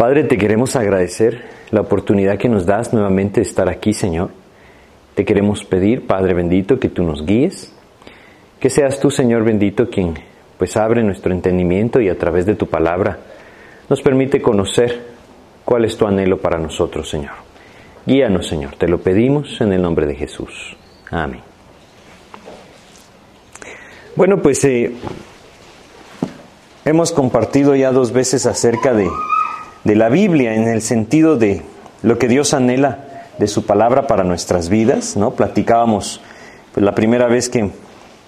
[0.00, 4.30] Padre, te queremos agradecer la oportunidad que nos das nuevamente de estar aquí, Señor.
[5.14, 7.70] Te queremos pedir, Padre bendito, que tú nos guíes,
[8.60, 10.14] que seas tú, Señor bendito, quien
[10.56, 13.18] pues abre nuestro entendimiento y a través de tu palabra
[13.90, 15.02] nos permite conocer
[15.66, 17.34] cuál es tu anhelo para nosotros, Señor.
[18.06, 20.78] Guíanos, Señor, te lo pedimos en el nombre de Jesús.
[21.10, 21.42] Amén.
[24.16, 24.94] Bueno, pues eh,
[26.86, 29.06] hemos compartido ya dos veces acerca de
[29.84, 31.62] de la Biblia en el sentido de
[32.02, 32.98] lo que Dios anhela
[33.38, 35.32] de su palabra para nuestras vidas, ¿no?
[35.32, 36.20] Platicábamos
[36.74, 37.70] pues, la primera vez que,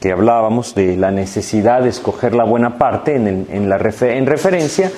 [0.00, 4.90] que, hablábamos de la necesidad de escoger la buena parte en, en, la en referencia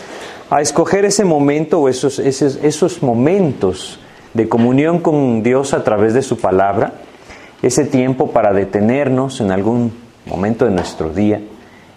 [0.51, 3.99] a escoger ese momento o esos, esos, esos momentos
[4.35, 6.93] de comunión con Dios a través de su palabra,
[7.63, 9.93] ese tiempo para detenernos en algún
[10.27, 11.41] momento de nuestro día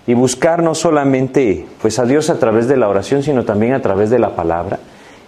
[0.07, 3.81] y buscar no solamente pues a Dios a través de la oración, sino también a
[3.81, 4.79] través de la palabra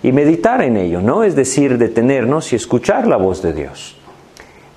[0.01, 1.23] y meditar en ello, ¿no?
[1.23, 3.97] Es decir, detenernos y escuchar la voz de Dios.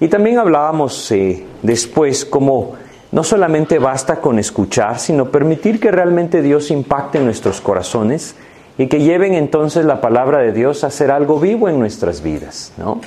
[0.01, 2.73] Y también hablábamos eh, después cómo
[3.13, 8.35] no solamente basta con escuchar, sino permitir que realmente Dios impacte en nuestros corazones
[8.79, 12.73] y que lleven entonces la palabra de Dios a ser algo vivo en nuestras vidas,
[12.77, 13.01] ¿no?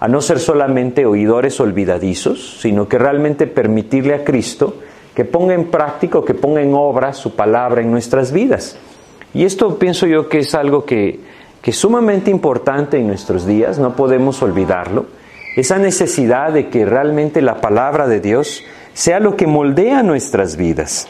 [0.00, 4.76] A no ser solamente oidores olvidadizos, sino que realmente permitirle a Cristo
[5.20, 8.78] que ponga en práctica que ponga en obra su palabra en nuestras vidas.
[9.34, 11.20] Y esto pienso yo que es algo que,
[11.60, 15.04] que es sumamente importante en nuestros días, no podemos olvidarlo,
[15.56, 21.06] esa necesidad de que realmente la palabra de Dios sea lo que moldea nuestras vidas,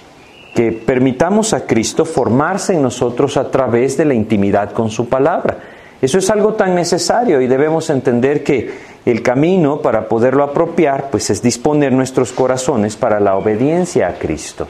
[0.57, 5.59] que permitamos a Cristo formarse en nosotros a través de la intimidad con su palabra.
[6.03, 8.71] Eso es algo tan necesario y debemos entender que
[9.05, 14.69] el camino para poderlo apropiar, pues es disponer nuestros corazones para la obediencia a Cristo.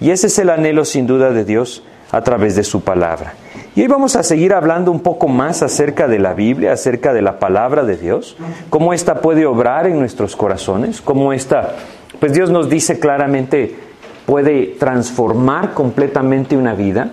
[0.00, 1.82] Y ese es el anhelo sin duda de Dios
[2.12, 3.34] a través de su palabra.
[3.76, 7.22] Y hoy vamos a seguir hablando un poco más acerca de la Biblia, acerca de
[7.22, 8.36] la palabra de Dios,
[8.68, 11.76] cómo ésta puede obrar en nuestros corazones, cómo ésta,
[12.18, 13.76] pues Dios nos dice claramente,
[14.26, 17.12] puede transformar completamente una vida.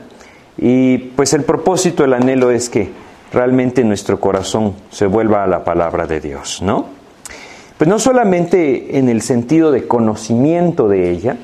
[0.57, 2.89] Y pues el propósito, el anhelo es que
[3.31, 6.85] realmente nuestro corazón se vuelva a la palabra de Dios, ¿no?
[7.77, 11.37] Pues no solamente en el sentido de conocimiento de ella,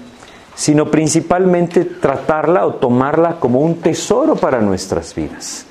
[0.55, 5.66] sino principalmente tratarla o tomarla como un tesoro para nuestras vidas.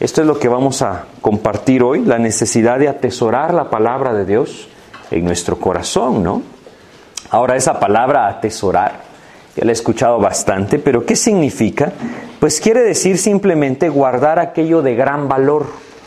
[0.00, 4.24] Esto es lo que vamos a compartir hoy, la necesidad de atesorar la palabra de
[4.24, 4.68] Dios
[5.10, 6.42] en nuestro corazón, ¿no?
[7.30, 9.11] Ahora esa palabra atesorar
[9.56, 11.92] ya la he escuchado bastante, pero ¿qué significa?
[12.40, 15.66] Pues quiere decir simplemente guardar aquello de gran valor,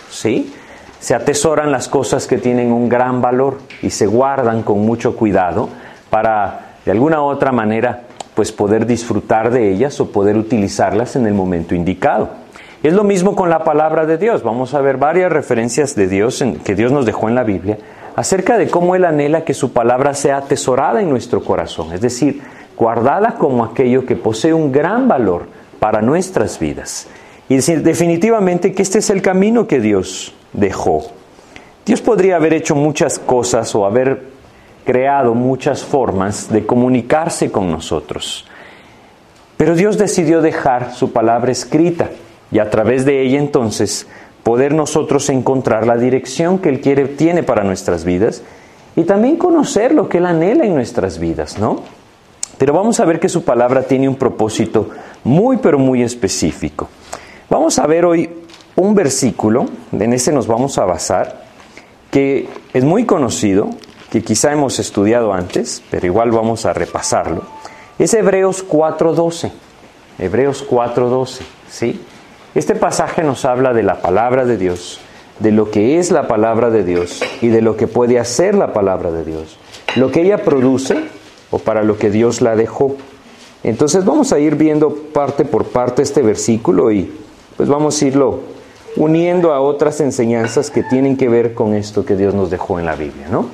[0.10, 0.54] ¿sí?
[1.00, 5.70] Se atesoran las cosas que tienen un gran valor y se guardan con mucho cuidado
[6.10, 8.04] para, de alguna u otra manera,
[8.34, 12.30] pues poder disfrutar de ellas o poder utilizarlas en el momento indicado.
[12.82, 14.44] Es lo mismo con la palabra de Dios.
[14.44, 17.78] Vamos a ver varias referencias de Dios en, que Dios nos dejó en la Biblia
[18.16, 21.94] acerca de cómo Él anhela que su palabra sea atesorada en nuestro corazón.
[21.94, 22.42] Es decir,
[22.78, 25.48] guardada como aquello que posee un gran valor
[25.80, 27.08] para nuestras vidas.
[27.48, 31.06] Y decir definitivamente que este es el camino que Dios dejó.
[31.86, 34.24] Dios podría haber hecho muchas cosas o haber
[34.86, 38.48] creado muchas formas de comunicarse con nosotros.
[39.58, 42.10] Pero Dios decidió dejar su palabra escrita
[42.52, 44.08] y a través de ella entonces
[44.44, 48.44] poder nosotros encontrar la dirección que Él quiere, tiene para nuestras vidas
[48.96, 51.82] y también conocer lo que Él anhela en nuestras vidas, ¿no?
[52.58, 54.90] Pero vamos a ver que su palabra tiene un propósito
[55.24, 56.88] muy, pero muy específico.
[57.50, 58.30] Vamos a ver hoy
[58.76, 61.44] un versículo, en ese nos vamos a basar,
[62.12, 63.70] que es muy conocido,
[64.10, 67.44] que quizá hemos estudiado antes, pero igual vamos a repasarlo.
[68.00, 69.52] Es Hebreos 4.12.
[70.18, 72.02] Hebreos 4.12, ¿sí?
[72.54, 75.02] Este pasaje nos habla de la palabra de Dios,
[75.40, 78.72] de lo que es la palabra de Dios y de lo que puede hacer la
[78.72, 79.58] palabra de Dios.
[79.98, 81.04] Lo que ella produce
[81.52, 82.96] o para lo que Dios la dejó.
[83.64, 87.12] Entonces vamos a ir viendo parte por parte este versículo y
[87.58, 88.40] pues vamos a irlo
[88.96, 92.86] uniendo a otras enseñanzas que tienen que ver con esto que Dios nos dejó en
[92.86, 93.50] la Biblia, ¿no?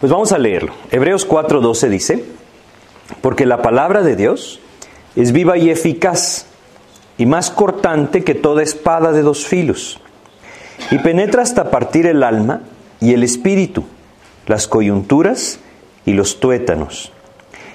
[0.00, 0.72] Pues vamos a leerlo.
[0.90, 2.24] Hebreos 4:12 dice,
[3.20, 4.60] porque la palabra de Dios
[5.16, 6.46] es viva y eficaz
[7.16, 10.00] y más cortante que toda espada de dos filos,
[10.92, 12.60] y penetra hasta partir el alma
[13.00, 13.84] y el espíritu
[14.48, 15.60] las coyunturas
[16.04, 17.12] y los tuétanos,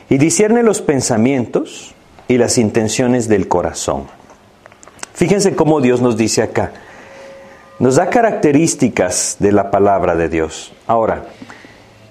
[0.10, 1.96] y discierne los pensamientos
[2.28, 4.08] y las intenciones del corazón.
[5.14, 6.74] Fíjense cómo Dios nos dice acá.
[7.80, 10.74] Nos da características de la palabra de Dios.
[10.88, 11.24] Ahora,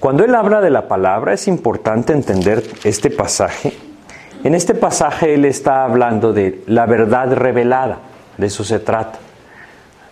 [0.00, 3.72] cuando Él habla de la palabra es importante entender este pasaje
[4.44, 7.98] En este pasaje él está hablando de la verdad revelada,
[8.36, 9.20] de eso se trata.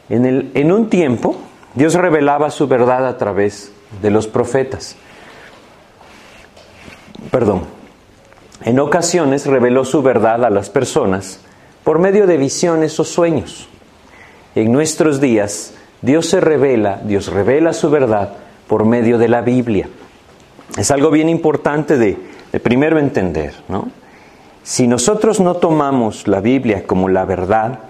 [0.09, 1.37] En, el, en un tiempo,
[1.75, 4.97] Dios revelaba su verdad a través de los profetas.
[7.31, 7.63] Perdón.
[8.63, 11.41] En ocasiones reveló su verdad a las personas
[11.85, 13.69] por medio de visiones o sueños.
[14.55, 18.35] En nuestros días, Dios se revela, Dios revela su verdad
[18.67, 19.89] por medio de la Biblia.
[20.77, 22.19] Es algo bien importante de,
[22.53, 23.89] de primero entender, ¿no?
[24.63, 27.81] Si nosotros no tomamos la Biblia como la verdad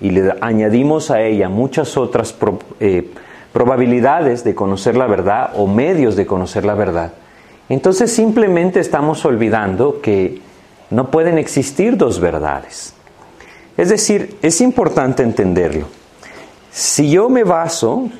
[0.00, 2.34] y le añadimos a ella muchas otras
[2.80, 3.10] eh,
[3.56, 7.14] probabilidades de conocer la verdad o medios de conocer la verdad,
[7.70, 10.42] entonces simplemente estamos olvidando que
[10.90, 12.92] no pueden existir dos verdades.
[13.78, 15.86] Es decir, es importante entenderlo.
[16.70, 18.10] Si yo me baso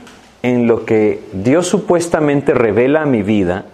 [0.42, 3.66] en lo que Dios supuestamente revela a mi vida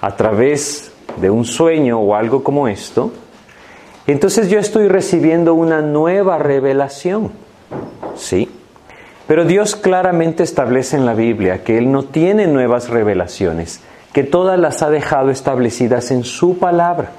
[0.00, 3.12] a través de un sueño o algo como esto,
[4.06, 7.32] entonces yo estoy recibiendo una nueva revelación.
[8.14, 8.48] ¿Sí?
[9.28, 13.80] Pero Dios claramente establece en la Biblia que Él no tiene nuevas revelaciones,
[14.14, 17.10] que todas las ha dejado establecidas en su palabra.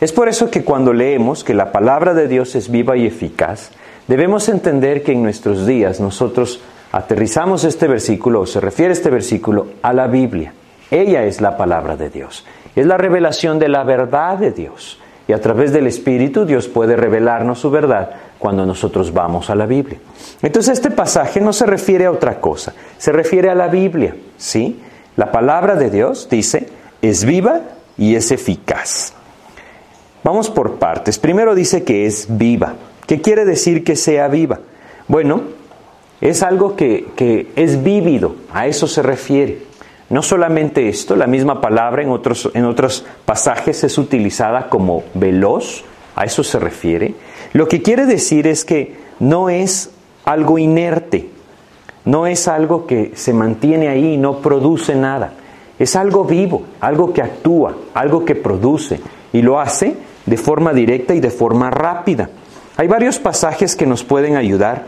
[0.00, 3.70] Es por eso que cuando leemos que la palabra de Dios es viva y eficaz,
[4.08, 9.66] debemos entender que en nuestros días nosotros aterrizamos este versículo, o se refiere este versículo,
[9.82, 10.54] a la Biblia.
[10.90, 12.46] Ella es la palabra de Dios.
[12.74, 14.98] Es la revelación de la verdad de Dios.
[15.28, 19.66] Y a través del Espíritu Dios puede revelarnos su verdad cuando nosotros vamos a la
[19.66, 19.98] Biblia.
[20.42, 24.80] Entonces este pasaje no se refiere a otra cosa, se refiere a la Biblia, ¿sí?
[25.16, 26.68] La palabra de Dios dice,
[27.00, 27.62] es viva
[27.96, 29.14] y es eficaz.
[30.22, 31.18] Vamos por partes.
[31.18, 32.74] Primero dice que es viva.
[33.06, 34.60] ¿Qué quiere decir que sea viva?
[35.08, 35.42] Bueno,
[36.20, 39.62] es algo que, que es vívido, a eso se refiere.
[40.08, 45.84] No solamente esto, la misma palabra en otros, en otros pasajes es utilizada como veloz,
[46.14, 47.14] a eso se refiere.
[47.52, 49.90] Lo que quiere decir es que no es
[50.24, 51.30] algo inerte,
[52.04, 55.32] no es algo que se mantiene ahí y no produce nada.
[55.78, 59.00] Es algo vivo, algo que actúa, algo que produce
[59.32, 59.94] y lo hace
[60.24, 62.30] de forma directa y de forma rápida.
[62.76, 64.86] Hay varios pasajes que nos pueden ayudar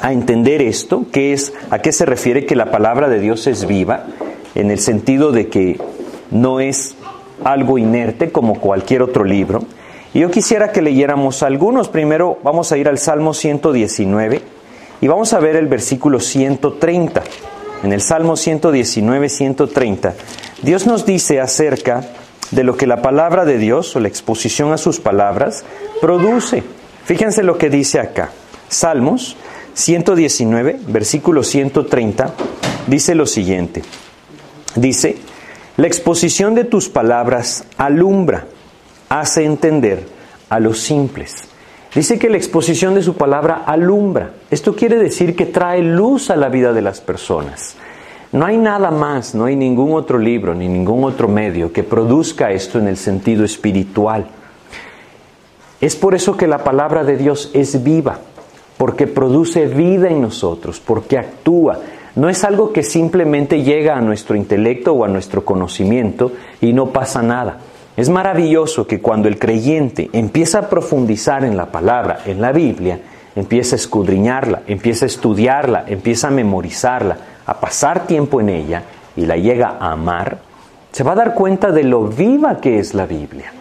[0.00, 3.66] a entender esto, que es a qué se refiere que la palabra de Dios es
[3.66, 4.06] viva,
[4.54, 5.80] en el sentido de que
[6.30, 6.96] no es
[7.44, 9.62] algo inerte como cualquier otro libro.
[10.16, 11.90] Y yo quisiera que leyéramos algunos.
[11.90, 14.40] Primero vamos a ir al Salmo 119
[15.02, 17.22] y vamos a ver el versículo 130.
[17.82, 20.14] En el Salmo 119, 130,
[20.62, 22.02] Dios nos dice acerca
[22.50, 25.66] de lo que la palabra de Dios o la exposición a sus palabras
[26.00, 26.62] produce.
[27.04, 28.30] Fíjense lo que dice acá.
[28.70, 29.36] Salmos
[29.74, 32.32] 119, versículo 130,
[32.86, 33.82] dice lo siguiente.
[34.76, 35.18] Dice,
[35.76, 38.46] la exposición de tus palabras alumbra,
[39.08, 40.06] hace entender
[40.48, 41.34] a los simples.
[41.94, 44.32] Dice que la exposición de su palabra alumbra.
[44.50, 47.76] Esto quiere decir que trae luz a la vida de las personas.
[48.32, 52.50] No hay nada más, no hay ningún otro libro ni ningún otro medio que produzca
[52.50, 54.26] esto en el sentido espiritual.
[55.80, 58.18] Es por eso que la palabra de Dios es viva
[58.76, 61.78] porque produce vida en nosotros, porque actúa.
[62.14, 66.90] No es algo que simplemente llega a nuestro intelecto o a nuestro conocimiento y no
[66.90, 67.58] pasa nada.
[67.96, 73.00] Es maravilloso que cuando el creyente empieza a profundizar en la palabra, en la Biblia,
[73.34, 78.82] empieza a escudriñarla, empieza a estudiarla, empieza a memorizarla, a pasar tiempo en ella
[79.16, 80.38] y la llega a amar,
[80.92, 83.52] se va a dar cuenta de lo viva que es la Biblia,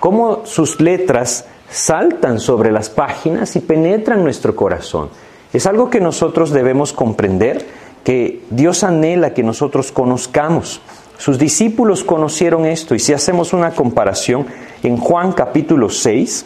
[0.00, 5.08] cómo sus letras saltan sobre las páginas y penetran nuestro corazón.
[5.52, 7.66] Es algo que nosotros debemos comprender,
[8.04, 10.80] que Dios anhela que nosotros conozcamos.
[11.22, 14.44] Sus discípulos conocieron esto y si hacemos una comparación
[14.82, 16.44] en Juan capítulo 6,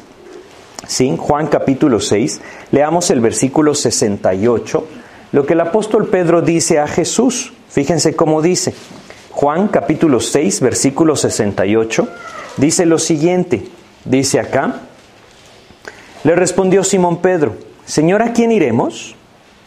[0.86, 1.16] ¿sí?
[1.18, 2.42] Juan capítulo 6,
[2.72, 4.86] leamos el versículo 68,
[5.32, 7.54] lo que el apóstol Pedro dice a Jesús.
[7.70, 8.74] Fíjense cómo dice.
[9.30, 12.08] Juan capítulo 6, versículo 68,
[12.58, 13.66] dice lo siguiente,
[14.04, 14.82] dice acá,
[16.22, 17.56] le respondió Simón Pedro,
[17.86, 19.14] Señor, ¿a quién iremos?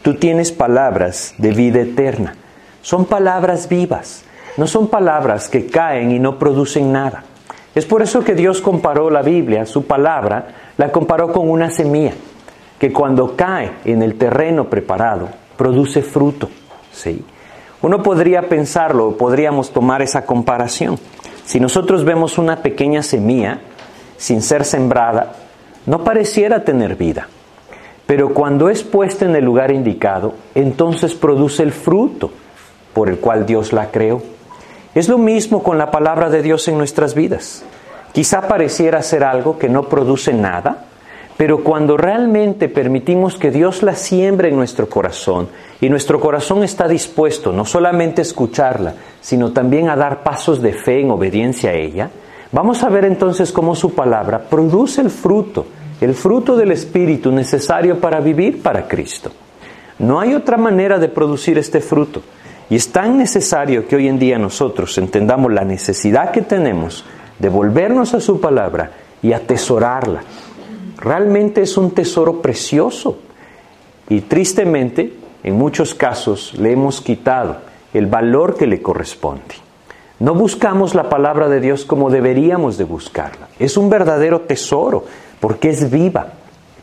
[0.02, 2.36] Tú tienes palabras de vida eterna.
[2.80, 4.22] Son palabras vivas,
[4.56, 7.24] no son palabras que caen y no producen nada.
[7.74, 12.12] Es por eso que Dios comparó la Biblia, su palabra, la comparó con una semilla,
[12.78, 16.48] que cuando cae en el terreno preparado, produce fruto.
[16.92, 17.24] ¿sí?
[17.82, 20.98] Uno podría pensarlo, podríamos tomar esa comparación.
[21.44, 23.60] Si nosotros vemos una pequeña semilla
[24.16, 25.32] sin ser sembrada,
[25.86, 27.28] no pareciera tener vida,
[28.06, 32.30] pero cuando es puesta en el lugar indicado, entonces produce el fruto
[32.92, 34.20] por el cual Dios la creó.
[34.92, 37.62] Es lo mismo con la palabra de Dios en nuestras vidas.
[38.12, 40.86] quizá pareciera ser algo que no produce nada,
[41.36, 45.48] pero cuando realmente permitimos que Dios la siembre en nuestro corazón
[45.80, 50.72] y nuestro corazón está dispuesto no solamente a escucharla, sino también a dar pasos de
[50.72, 52.10] fe en obediencia a ella,
[52.50, 55.66] vamos a ver entonces cómo su palabra produce el fruto,
[56.00, 59.30] el fruto del Espíritu necesario para vivir para Cristo.
[60.00, 62.22] No hay otra manera de producir este fruto.
[62.70, 67.04] Y es tan necesario que hoy en día nosotros entendamos la necesidad que tenemos
[67.40, 70.22] de volvernos a su palabra y atesorarla.
[70.96, 73.18] Realmente es un tesoro precioso.
[74.08, 77.56] Y tristemente, en muchos casos, le hemos quitado
[77.92, 79.56] el valor que le corresponde.
[80.20, 83.48] No buscamos la palabra de Dios como deberíamos de buscarla.
[83.58, 85.04] Es un verdadero tesoro
[85.40, 86.34] porque es viva,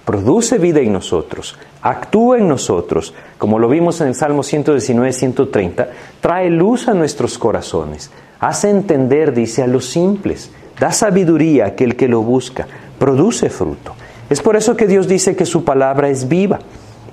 [0.08, 5.90] produce vida en nosotros, actúa en nosotros, como lo vimos en el Salmo 119, 130,
[6.22, 8.10] trae luz a nuestros corazones,
[8.40, 10.50] hace entender, dice, a los simples,
[10.80, 12.66] da sabiduría a aquel que lo busca,
[12.98, 13.96] produce fruto.
[14.30, 16.60] Es por eso que Dios dice que su palabra es viva,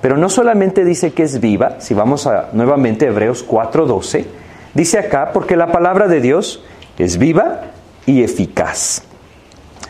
[0.01, 4.25] pero no solamente dice que es viva, si vamos a nuevamente Hebreos 4:12,
[4.73, 6.63] dice acá, porque la palabra de Dios
[6.97, 7.73] es viva
[8.07, 9.03] y eficaz.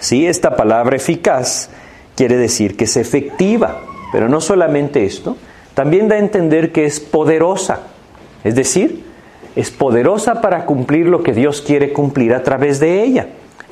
[0.01, 1.69] Sí, esta palabra eficaz
[2.16, 5.37] quiere decir que es efectiva, pero no solamente esto,
[5.75, 7.80] también da a entender que es poderosa,
[8.44, 9.04] es decir,
[9.56, 13.28] es poderosa para cumplir lo que Dios quiere cumplir a través de ella.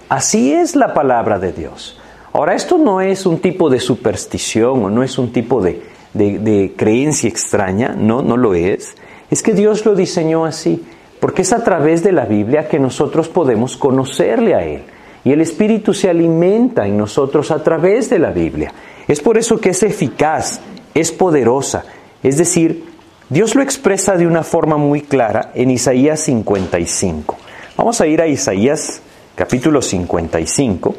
[0.09, 1.99] Así es la palabra de Dios.
[2.33, 5.83] Ahora, esto no es un tipo de superstición o no es un tipo de,
[6.15, 8.95] de, creencia extraña, no, no lo es.
[9.31, 10.83] Es que Dios lo diseñó así,
[11.21, 14.83] porque es a través de la Biblia que nosotros podemos conocerle a Él.
[15.25, 18.73] Y el Espíritu se alimenta en nosotros a través de la Biblia.
[19.07, 20.61] Es por eso que es eficaz,
[20.95, 21.85] es poderosa.
[22.23, 22.85] Es decir,
[23.29, 27.37] Dios lo expresa de una forma muy clara en Isaías 55.
[27.77, 29.01] Vamos a ir a Isaías
[29.35, 30.95] capítulo 55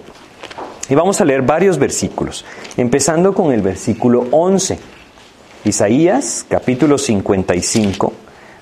[0.90, 2.44] y vamos a leer varios versículos,
[2.76, 4.80] empezando con el versículo 11.
[5.66, 8.14] Isaías capítulo 55,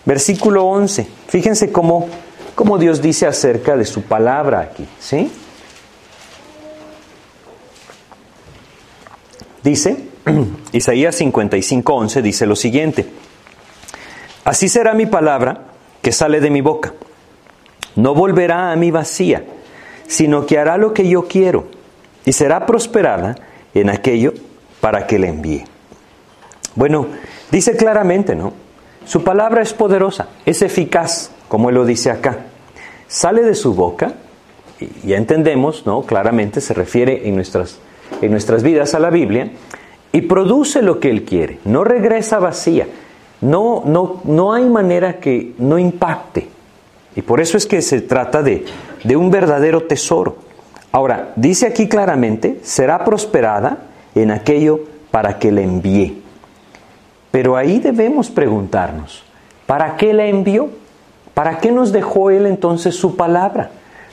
[0.06, 1.08] versículo 11.
[1.28, 2.08] Fíjense cómo,
[2.54, 5.32] cómo Dios dice acerca de su palabra aquí, ¿sí?
[9.64, 9.98] Dice,
[10.72, 13.08] Isaías 55, 11 dice lo siguiente,
[14.44, 15.66] Así será mi palabra
[16.02, 16.94] que sale de mi boca.
[17.96, 19.44] No volverá a mí vacía,
[20.08, 21.68] sino que hará lo que yo quiero
[22.26, 23.36] y será prosperada
[23.74, 24.34] en aquello
[24.80, 25.64] para que le envíe.
[26.76, 27.08] Bueno,
[27.52, 28.54] dice claramente, ¿no?
[29.06, 32.46] Su palabra es poderosa, es eficaz, como él lo dice acá.
[33.08, 34.14] Sale de su boca,
[34.80, 36.04] y ya entendemos, ¿no?
[36.04, 37.78] Claramente se refiere en nuestras
[38.22, 39.52] en nuestras vidas a la Biblia
[40.12, 42.88] y produce lo que Él quiere, no regresa vacía,
[43.42, 46.48] no, no, no hay manera que no impacte.
[47.16, 48.66] Y por eso es que se trata de,
[49.04, 50.38] de un verdadero tesoro.
[50.92, 53.78] Ahora, dice aquí claramente, será prosperada
[54.16, 56.22] en aquello para que le envíe.
[57.32, 59.24] Pero ahí debemos preguntarnos,
[59.66, 60.70] ¿para qué la envió?
[61.34, 63.72] ¿Para qué nos dejó Él entonces su palabra?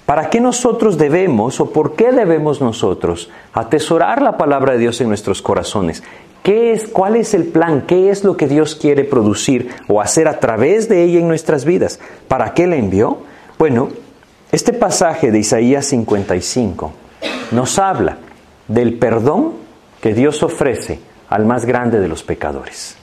[0.09, 5.09] ¿Para qué nosotros debemos o por qué debemos nosotros atesorar la palabra de Dios en
[5.09, 6.03] nuestros corazones?
[6.43, 7.85] ¿Qué es, ¿Cuál es el plan?
[7.87, 11.67] ¿Qué es lo que Dios quiere producir o hacer a través de ella en nuestras
[11.67, 12.01] vidas?
[12.27, 13.19] ¿Para qué la envió?
[13.59, 13.91] Bueno,
[14.51, 16.91] este pasaje de Isaías 55
[17.51, 18.17] nos habla
[18.67, 19.57] del perdón
[20.01, 22.97] que Dios ofrece al más grande de los pecadores.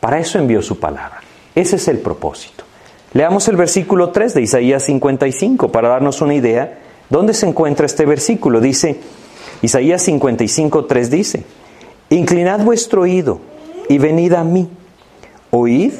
[0.00, 1.20] Para eso envió su palabra.
[1.54, 2.64] Ese es el propósito.
[3.12, 6.78] Leamos el versículo 3 de Isaías 55 para darnos una idea.
[7.08, 8.60] ¿Dónde se encuentra este versículo?
[8.60, 9.00] Dice,
[9.62, 11.44] Isaías 55, 3 dice,
[12.10, 13.40] Inclinad vuestro oído
[13.88, 14.68] y venid a mí,
[15.50, 15.92] oíd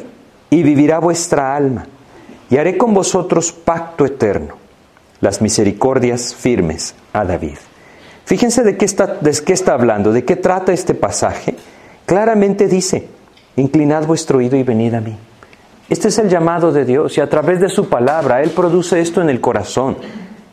[0.50, 1.86] y vivirá vuestra alma,
[2.48, 4.54] y haré con vosotros pacto eterno,
[5.20, 7.58] las misericordias firmes a David.
[8.24, 11.56] Fíjense de qué está, de qué está hablando, de qué trata este pasaje.
[12.06, 13.08] Claramente dice,
[13.56, 15.16] inclinad vuestro oído y venid a mí.
[15.90, 19.20] Este es el llamado de Dios y a través de su palabra Él produce esto
[19.20, 19.96] en el corazón.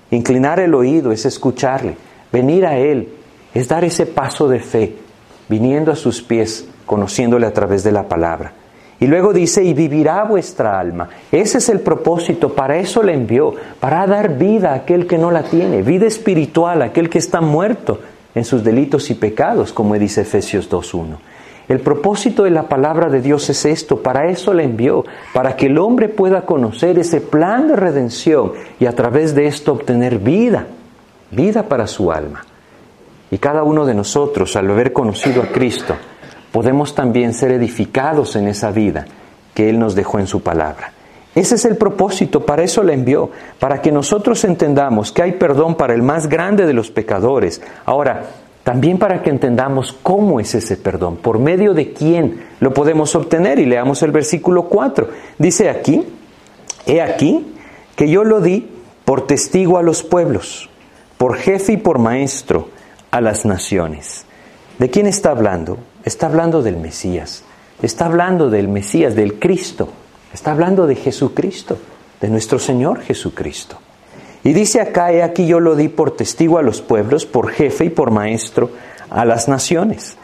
[0.09, 1.95] Inclinar el oído es escucharle,
[2.31, 3.09] venir a Él
[3.53, 4.95] es dar ese paso de fe,
[5.47, 8.53] viniendo a sus pies, conociéndole a través de la palabra.
[8.99, 11.07] Y luego dice, y vivirá vuestra alma.
[11.31, 15.29] Ese es el propósito, para eso le envió, para dar vida a aquel que no
[15.29, 17.99] la tiene, vida espiritual a aquel que está muerto
[18.33, 21.17] en sus delitos y pecados, como dice Efesios 2.1.
[21.67, 25.65] El propósito de la palabra de Dios es esto, para eso la envió, para que
[25.65, 30.67] el hombre pueda conocer ese plan de redención y a través de esto obtener vida,
[31.29, 32.45] vida para su alma.
[33.31, 35.95] Y cada uno de nosotros, al haber conocido a Cristo,
[36.53, 39.05] podemos también ser edificados en esa vida
[39.53, 40.93] que Él nos dejó en su palabra.
[41.35, 45.75] Ese es el propósito, para eso la envió, para que nosotros entendamos que hay perdón
[45.75, 47.61] para el más grande de los pecadores.
[47.85, 48.23] Ahora,
[48.67, 53.59] también para que entendamos cómo es ese perdón, por medio de quién lo podemos obtener.
[53.59, 55.09] Y leamos el versículo 4.
[55.37, 56.03] Dice aquí,
[56.85, 57.47] he aquí
[57.95, 58.69] que yo lo di
[59.05, 60.69] por testigo a los pueblos,
[61.17, 62.67] por jefe y por maestro
[63.09, 64.25] a las naciones.
[64.79, 65.77] ¿De quién está hablando?
[66.03, 67.45] Está hablando del Mesías,
[67.81, 69.87] está hablando del Mesías, del Cristo,
[70.33, 71.77] está hablando de Jesucristo,
[72.19, 73.77] de nuestro Señor Jesucristo.
[74.43, 77.85] Y dice acá, he aquí yo lo di por testigo a los pueblos, por jefe
[77.85, 78.69] y por maestro
[79.09, 80.17] a las naciones.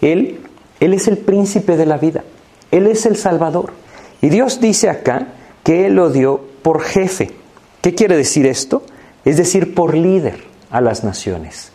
[0.00, 0.40] Él,
[0.80, 2.24] él es el príncipe de la vida,
[2.70, 3.72] Él es el Salvador.
[4.20, 5.28] Y Dios dice acá
[5.62, 7.32] que Él lo dio por jefe.
[7.80, 8.82] ¿Qué quiere decir esto?
[9.24, 11.72] Es decir, por líder a las naciones.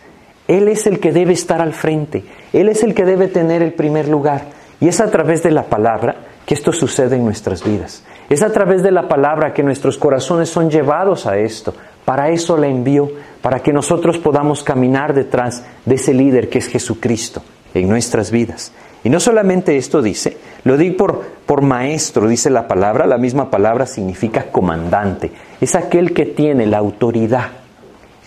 [0.48, 3.74] Él es el que debe estar al frente, Él es el que debe tener el
[3.74, 4.46] primer lugar.
[4.82, 8.02] Y es a través de la palabra que esto sucede en nuestras vidas.
[8.28, 11.76] Es a través de la palabra que nuestros corazones son llevados a esto.
[12.06, 13.08] Para eso la envió,
[13.40, 17.44] para que nosotros podamos caminar detrás de ese líder que es Jesucristo
[17.76, 18.72] en nuestras vidas.
[19.04, 23.52] Y no solamente esto dice, lo di por, por maestro, dice la palabra, la misma
[23.52, 25.30] palabra significa comandante,
[25.62, 27.50] es aquel que tiene la autoridad.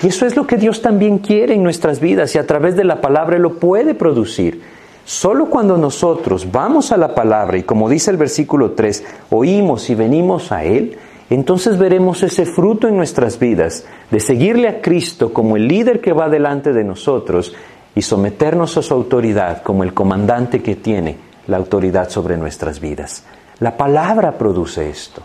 [0.01, 2.85] Y eso es lo que Dios también quiere en nuestras vidas y a través de
[2.85, 4.63] la palabra lo puede producir.
[5.05, 9.95] Solo cuando nosotros vamos a la palabra y como dice el versículo 3, oímos y
[9.95, 10.97] venimos a Él,
[11.29, 16.13] entonces veremos ese fruto en nuestras vidas de seguirle a Cristo como el líder que
[16.13, 17.55] va delante de nosotros
[17.95, 21.17] y someternos a su autoridad como el comandante que tiene
[21.47, 23.25] la autoridad sobre nuestras vidas.
[23.59, 25.23] La palabra produce esto.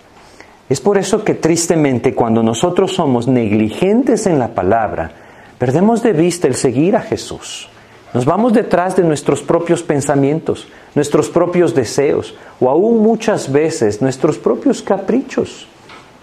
[0.69, 5.11] Es por eso que tristemente cuando nosotros somos negligentes en la palabra,
[5.57, 7.69] perdemos de vista el seguir a Jesús.
[8.17, 14.39] Nos vamos detrás de nuestros propios pensamientos, nuestros propios deseos o aún muchas veces nuestros
[14.39, 15.67] propios caprichos.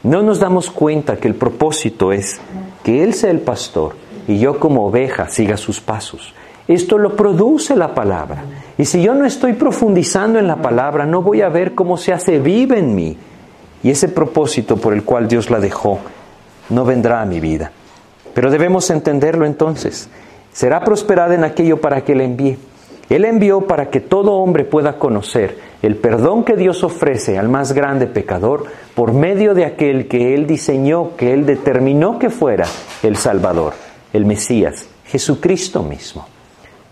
[0.02, 2.40] No nos damos cuenta que el propósito es
[2.82, 3.94] que Él sea el pastor
[4.26, 6.34] y yo como oveja siga sus pasos.
[6.66, 8.42] Esto lo produce la palabra.
[8.76, 12.12] Y si yo no estoy profundizando en la palabra, no voy a ver cómo se
[12.12, 13.16] hace viva en mí.
[13.84, 16.00] Y ese propósito por el cual Dios la dejó
[16.70, 17.70] no vendrá a mi vida.
[18.34, 20.08] Pero debemos entenderlo entonces.
[20.54, 22.56] Será prosperada en aquello para que le envíe.
[23.10, 27.72] Él envió para que todo hombre pueda conocer el perdón que Dios ofrece al más
[27.72, 28.64] grande pecador
[28.94, 32.66] por medio de aquel que Él diseñó, que Él determinó que fuera
[33.02, 33.74] el Salvador,
[34.12, 36.24] el Mesías, Jesucristo mismo.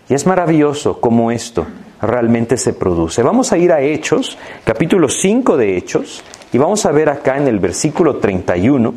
[0.09, 1.65] Y es maravilloso cómo esto
[2.01, 3.23] realmente se produce.
[3.23, 6.21] Vamos a ir a Hechos, capítulo 5 de Hechos,
[6.51, 8.93] y vamos a ver acá en el versículo 31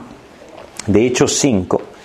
[0.89, 1.96] de Hechos 5.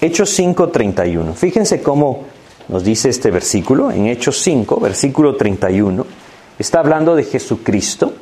[0.00, 1.34] Hechos 5:31.
[1.34, 2.24] Fíjense cómo
[2.68, 6.06] nos dice este versículo, en Hechos 5, versículo 31.
[6.58, 8.14] Está hablando de Jesucristo.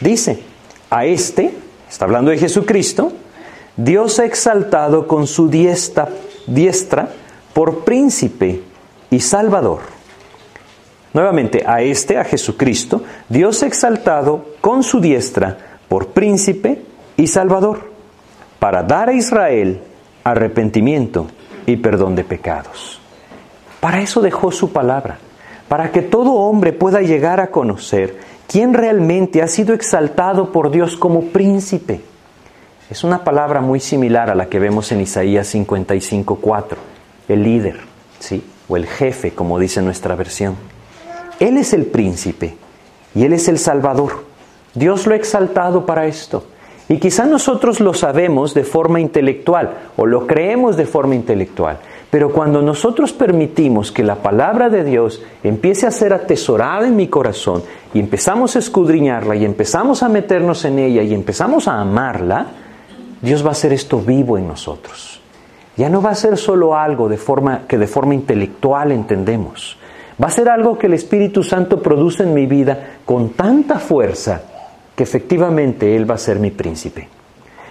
[0.00, 0.40] Dice,
[0.90, 1.52] a este,
[1.88, 3.12] está hablando de Jesucristo,
[3.76, 6.08] Dios ha exaltado con su diestra,
[6.46, 7.08] diestra
[7.54, 8.62] por príncipe
[9.10, 9.80] y salvador.
[11.14, 16.82] Nuevamente, a este, a Jesucristo, Dios ha exaltado con su diestra por príncipe
[17.16, 17.90] y salvador,
[18.58, 19.80] para dar a Israel
[20.24, 21.26] arrepentimiento
[21.66, 23.00] y perdón de pecados.
[23.80, 25.18] Para eso dejó su palabra,
[25.68, 30.96] para que todo hombre pueda llegar a conocer quién realmente ha sido exaltado por Dios
[30.96, 32.00] como príncipe.
[32.90, 36.76] Es una palabra muy similar a la que vemos en Isaías 55:4,
[37.28, 37.80] el líder,
[38.18, 38.42] ¿sí?
[38.68, 40.56] o el jefe, como dice nuestra versión.
[41.40, 42.56] Él es el príncipe
[43.14, 44.24] y él es el salvador.
[44.74, 46.46] Dios lo ha exaltado para esto.
[46.88, 51.78] Y quizá nosotros lo sabemos de forma intelectual o lo creemos de forma intelectual,
[52.10, 57.08] pero cuando nosotros permitimos que la palabra de Dios empiece a ser atesorada en mi
[57.08, 57.62] corazón
[57.94, 62.48] y empezamos a escudriñarla y empezamos a meternos en ella y empezamos a amarla,
[63.22, 65.22] Dios va a hacer esto vivo en nosotros.
[65.78, 69.78] Ya no va a ser solo algo de forma que de forma intelectual entendemos.
[70.22, 74.42] Va a ser algo que el Espíritu Santo produce en mi vida con tanta fuerza
[74.94, 77.08] que efectivamente Él va a ser mi príncipe,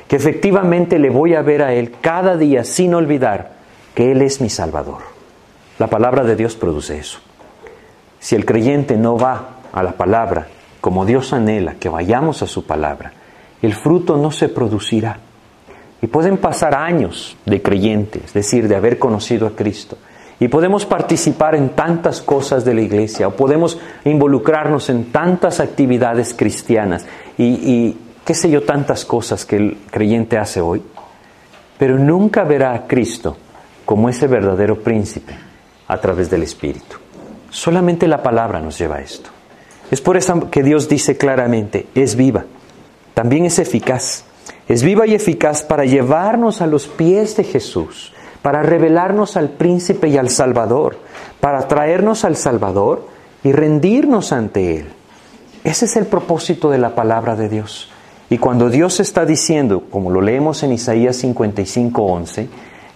[0.07, 3.53] que efectivamente le voy a ver a Él cada día sin olvidar
[3.95, 4.99] que Él es mi Salvador.
[5.79, 7.19] La palabra de Dios produce eso.
[8.19, 10.47] Si el creyente no va a la palabra
[10.81, 13.13] como Dios anhela que vayamos a su palabra,
[13.61, 15.19] el fruto no se producirá.
[16.01, 19.97] Y pueden pasar años de creyente, es decir, de haber conocido a Cristo,
[20.39, 26.33] y podemos participar en tantas cosas de la iglesia o podemos involucrarnos en tantas actividades
[26.33, 27.05] cristianas
[27.37, 30.81] y, qué sé yo, tantas cosas que el creyente hace hoy,
[31.77, 33.37] pero nunca verá a Cristo
[33.85, 35.33] como ese verdadero príncipe
[35.87, 36.97] a través del Espíritu.
[37.49, 39.29] Solamente la palabra nos lleva a esto.
[39.91, 42.45] Es por eso que Dios dice claramente, es viva,
[43.13, 44.25] también es eficaz.
[44.67, 48.13] Es viva y eficaz para llevarnos a los pies de Jesús,
[48.43, 50.97] para revelarnos al príncipe y al Salvador,
[51.39, 53.07] para traernos al Salvador
[53.43, 54.85] y rendirnos ante Él.
[55.63, 57.89] Ese es el propósito de la palabra de Dios.
[58.29, 62.49] Y cuando Dios está diciendo, como lo leemos en Isaías 55, 11,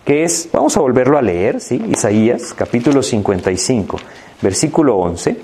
[0.03, 1.81] que es, vamos a volverlo a leer, ¿sí?
[1.89, 3.97] Isaías capítulo 55,
[4.41, 5.37] versículo 11.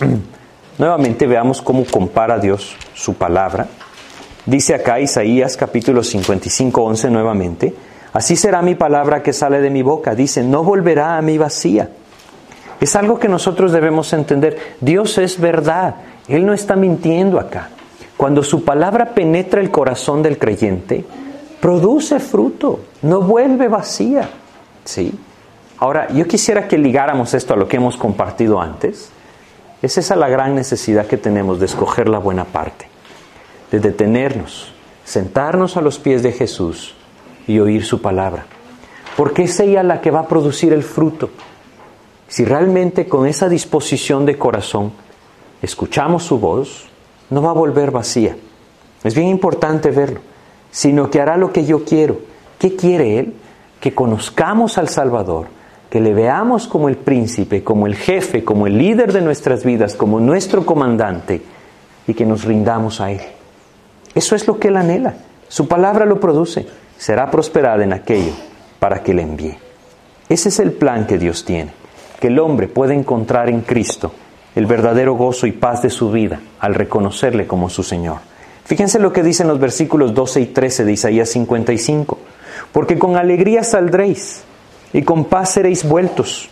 [0.78, 3.68] Nuevamente veamos cómo compara Dios su palabra.
[4.44, 7.74] Dice acá Isaías capítulo 55, 11 nuevamente,
[8.12, 10.14] así será mi palabra que sale de mi boca.
[10.14, 11.88] Dice, no volverá a mí vacía.
[12.80, 14.76] Es algo que nosotros debemos entender.
[14.80, 15.94] Dios es verdad.
[16.28, 17.68] Él no está mintiendo acá.
[18.16, 21.04] Cuando su palabra penetra el corazón del creyente,
[21.60, 24.28] produce fruto, no vuelve vacía.
[24.84, 25.12] ¿Sí?
[25.78, 29.10] Ahora, yo quisiera que ligáramos esto a lo que hemos compartido antes.
[29.80, 32.86] Es esa la gran necesidad que tenemos de escoger la buena parte,
[33.70, 34.72] de detenernos,
[35.04, 36.94] sentarnos a los pies de Jesús
[37.46, 38.46] y oír su palabra.
[39.16, 41.30] Porque es ella la que va a producir el fruto.
[42.28, 44.92] Si realmente con esa disposición de corazón
[45.60, 46.86] escuchamos su voz,
[47.30, 48.36] no va a volver vacía.
[49.04, 50.20] Es bien importante verlo
[50.72, 52.18] sino que hará lo que yo quiero.
[52.58, 53.34] ¿Qué quiere Él?
[53.78, 55.46] Que conozcamos al Salvador,
[55.90, 59.94] que le veamos como el príncipe, como el jefe, como el líder de nuestras vidas,
[59.94, 61.42] como nuestro comandante,
[62.06, 63.20] y que nos rindamos a Él.
[64.14, 65.14] Eso es lo que Él anhela.
[65.48, 66.66] Su palabra lo produce.
[67.02, 68.30] Será prosperada en aquello
[68.78, 69.58] para que le envíe.
[70.28, 71.72] Ese es el plan que Dios tiene,
[72.20, 74.12] que el hombre pueda encontrar en Cristo
[74.54, 78.18] el verdadero gozo y paz de su vida al reconocerle como su Señor.
[78.64, 82.18] Fíjense lo que dicen los versículos 12 y 13 de Isaías 55.
[82.70, 84.44] Porque con alegría saldréis
[84.92, 86.50] y con paz seréis vueltos.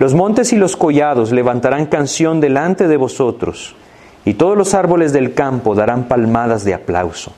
[0.00, 3.76] Los montes y los collados levantarán canción delante de vosotros,
[4.24, 7.32] y todos los árboles del campo darán palmadas de aplauso.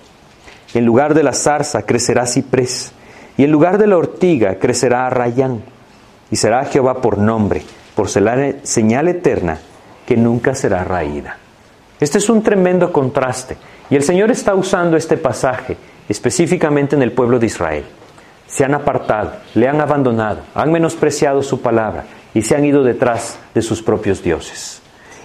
[0.74, 2.92] En lugar de la zarza crecerá ciprés,
[3.36, 5.62] y en lugar de la ortiga crecerá arrayán,
[6.30, 7.62] y será Jehová por nombre,
[7.94, 9.58] por señal eterna,
[10.06, 11.36] que nunca será raída.
[12.00, 13.56] Este es un tremendo contraste
[13.90, 15.76] y el Señor está usando este pasaje
[16.08, 17.84] específicamente en el pueblo de Israel.
[18.46, 23.38] Se han apartado, le han abandonado, han menospreciado su palabra y se han ido detrás
[23.54, 24.80] de sus propios dioses.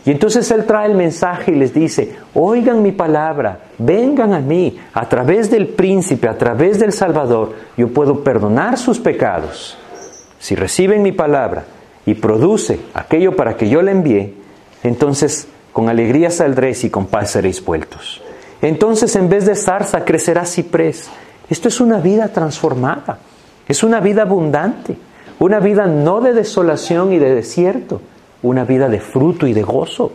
[0.06, 4.78] Y entonces Él trae el mensaje y les dice, oigan mi palabra, vengan a mí,
[4.94, 9.78] a través del príncipe, a través del Salvador, yo puedo perdonar sus pecados.
[10.40, 11.64] Si reciben mi palabra
[12.06, 14.34] y produce aquello para que yo le envié,
[14.84, 18.22] entonces con alegría saldréis y con paz seréis vueltos.
[18.62, 21.10] Entonces en vez de zarza crecerá ciprés.
[21.50, 23.20] Esto es una vida transformada,
[23.70, 24.98] es una vida abundante,
[25.40, 28.02] una vida no de desolación y de desierto,
[28.44, 30.12] una vida de fruto y de gozo.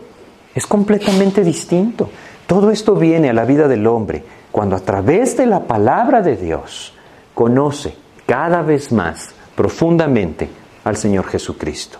[0.55, 2.09] Es completamente distinto.
[2.47, 6.35] Todo esto viene a la vida del hombre cuando a través de la palabra de
[6.35, 6.93] Dios
[7.33, 10.49] conoce cada vez más profundamente
[10.83, 11.99] al Señor Jesucristo.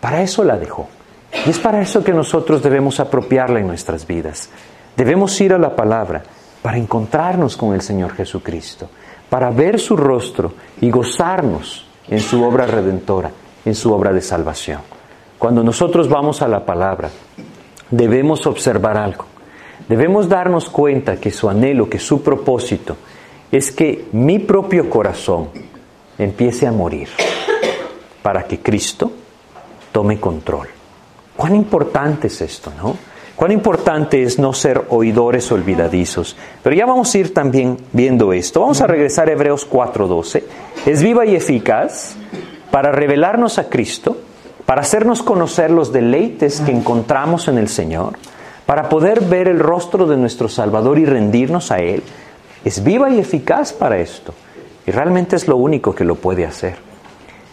[0.00, 0.88] Para eso la dejó.
[1.46, 4.50] Y es para eso que nosotros debemos apropiarla en nuestras vidas.
[4.96, 6.22] Debemos ir a la palabra
[6.60, 8.88] para encontrarnos con el Señor Jesucristo,
[9.28, 13.30] para ver su rostro y gozarnos en su obra redentora,
[13.64, 14.91] en su obra de salvación.
[15.42, 17.10] Cuando nosotros vamos a la palabra,
[17.90, 19.24] debemos observar algo.
[19.88, 22.96] Debemos darnos cuenta que su anhelo, que su propósito
[23.50, 25.48] es que mi propio corazón
[26.16, 27.08] empiece a morir
[28.22, 29.10] para que Cristo
[29.90, 30.68] tome control.
[31.36, 32.96] Cuán importante es esto, ¿no?
[33.34, 36.36] Cuán importante es no ser oidores olvidadizos.
[36.62, 38.60] Pero ya vamos a ir también viendo esto.
[38.60, 40.44] Vamos a regresar a Hebreos 4:12.
[40.86, 42.14] Es viva y eficaz
[42.70, 44.18] para revelarnos a Cristo,
[44.66, 48.14] para hacernos conocer los deleites que encontramos en el Señor,
[48.66, 52.02] para poder ver el rostro de nuestro Salvador y rendirnos a Él.
[52.64, 54.34] Es viva y eficaz para esto.
[54.86, 56.76] Y realmente es lo único que lo puede hacer.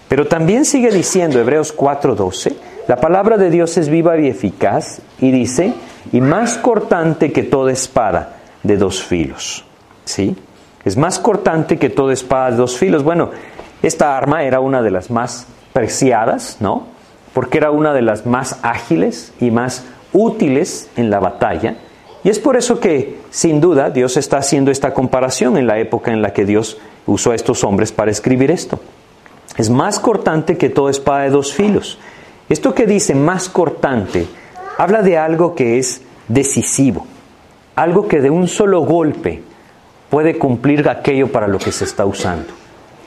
[0.07, 2.55] Pero también sigue diciendo Hebreos 4:12
[2.89, 5.75] la palabra de Dios es viva y eficaz y dice,
[6.11, 9.63] y más cortante que toda espada de dos filos.
[10.05, 10.35] ¿Sí?
[10.83, 13.03] Es más cortante que toda espada de dos filos.
[13.03, 13.29] Bueno,
[13.83, 16.87] esta arma era una de las más preciadas, ¿no?
[17.33, 21.75] Porque era una de las más ágiles y más útiles en la batalla.
[22.23, 26.11] Y es por eso que, sin duda, Dios está haciendo esta comparación en la época
[26.11, 28.79] en la que Dios usó a estos hombres para escribir esto.
[29.57, 31.97] Es más cortante que toda espada de dos filos
[32.49, 34.27] esto que dice más cortante
[34.79, 37.05] habla de algo que es decisivo,
[37.75, 39.43] algo que de un solo golpe
[40.09, 42.51] puede cumplir aquello para lo que se está usando.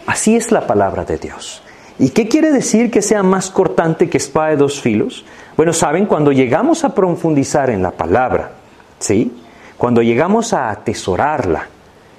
[0.07, 1.61] Así es la palabra de Dios.
[1.99, 5.25] ¿Y qué quiere decir que sea más cortante que espada de dos filos?
[5.57, 8.53] Bueno, saben, cuando llegamos a profundizar en la palabra,
[8.99, 9.33] ¿sí?
[9.77, 11.67] Cuando llegamos a atesorarla,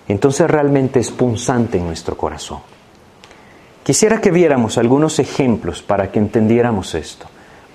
[0.08, 2.60] entonces realmente es punzante en nuestro corazón.
[3.84, 7.26] Quisiera que viéramos algunos ejemplos para que entendiéramos esto.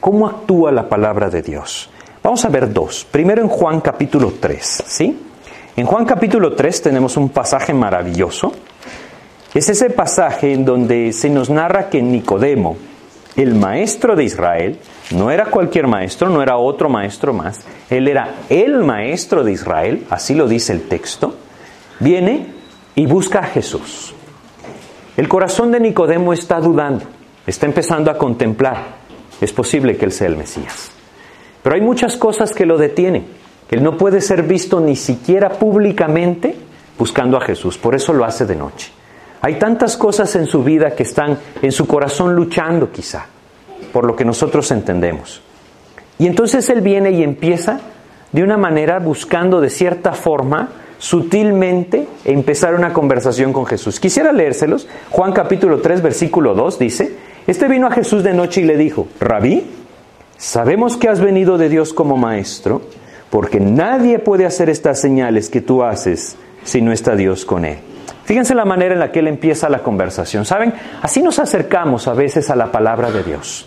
[0.00, 1.90] ¿Cómo actúa la palabra de Dios?
[2.22, 3.06] Vamos a ver dos.
[3.10, 5.18] Primero en Juan capítulo 3, ¿sí?
[5.76, 8.52] En Juan capítulo 3 tenemos un pasaje maravilloso.
[9.54, 12.76] Es ese pasaje en donde se nos narra que Nicodemo,
[13.34, 14.78] el maestro de Israel,
[15.12, 20.06] no era cualquier maestro, no era otro maestro más, él era el maestro de Israel,
[20.10, 21.34] así lo dice el texto,
[21.98, 22.46] viene
[22.94, 24.14] y busca a Jesús.
[25.16, 27.04] El corazón de Nicodemo está dudando,
[27.46, 28.98] está empezando a contemplar.
[29.40, 30.90] Es posible que él sea el Mesías.
[31.62, 33.26] Pero hay muchas cosas que lo detienen.
[33.70, 36.54] Él no puede ser visto ni siquiera públicamente
[36.98, 38.97] buscando a Jesús, por eso lo hace de noche.
[39.40, 43.26] Hay tantas cosas en su vida que están en su corazón luchando quizá,
[43.92, 45.42] por lo que nosotros entendemos.
[46.18, 47.80] Y entonces él viene y empieza
[48.32, 54.00] de una manera buscando de cierta forma, sutilmente, empezar una conversación con Jesús.
[54.00, 54.88] Quisiera leérselos.
[55.10, 59.06] Juan capítulo 3, versículo 2 dice, este vino a Jesús de noche y le dijo,
[59.20, 59.64] Rabí,
[60.36, 62.82] sabemos que has venido de Dios como maestro,
[63.30, 67.78] porque nadie puede hacer estas señales que tú haces si no está Dios con él.
[68.24, 70.44] Fíjense la manera en la que él empieza la conversación.
[70.44, 70.74] ¿Saben?
[71.02, 73.66] Así nos acercamos a veces a la palabra de Dios.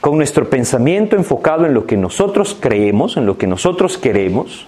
[0.00, 4.66] Con nuestro pensamiento enfocado en lo que nosotros creemos, en lo que nosotros queremos,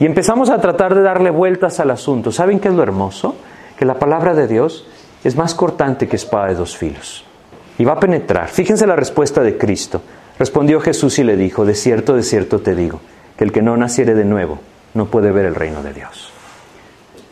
[0.00, 2.32] y empezamos a tratar de darle vueltas al asunto.
[2.32, 3.36] ¿Saben qué es lo hermoso?
[3.78, 4.86] Que la palabra de Dios
[5.22, 7.24] es más cortante que espada de dos filos.
[7.78, 8.48] Y va a penetrar.
[8.48, 10.02] Fíjense la respuesta de Cristo.
[10.38, 13.00] Respondió Jesús y le dijo, de cierto, de cierto te digo,
[13.36, 14.58] que el que no naciere de nuevo
[14.94, 16.31] no puede ver el reino de Dios.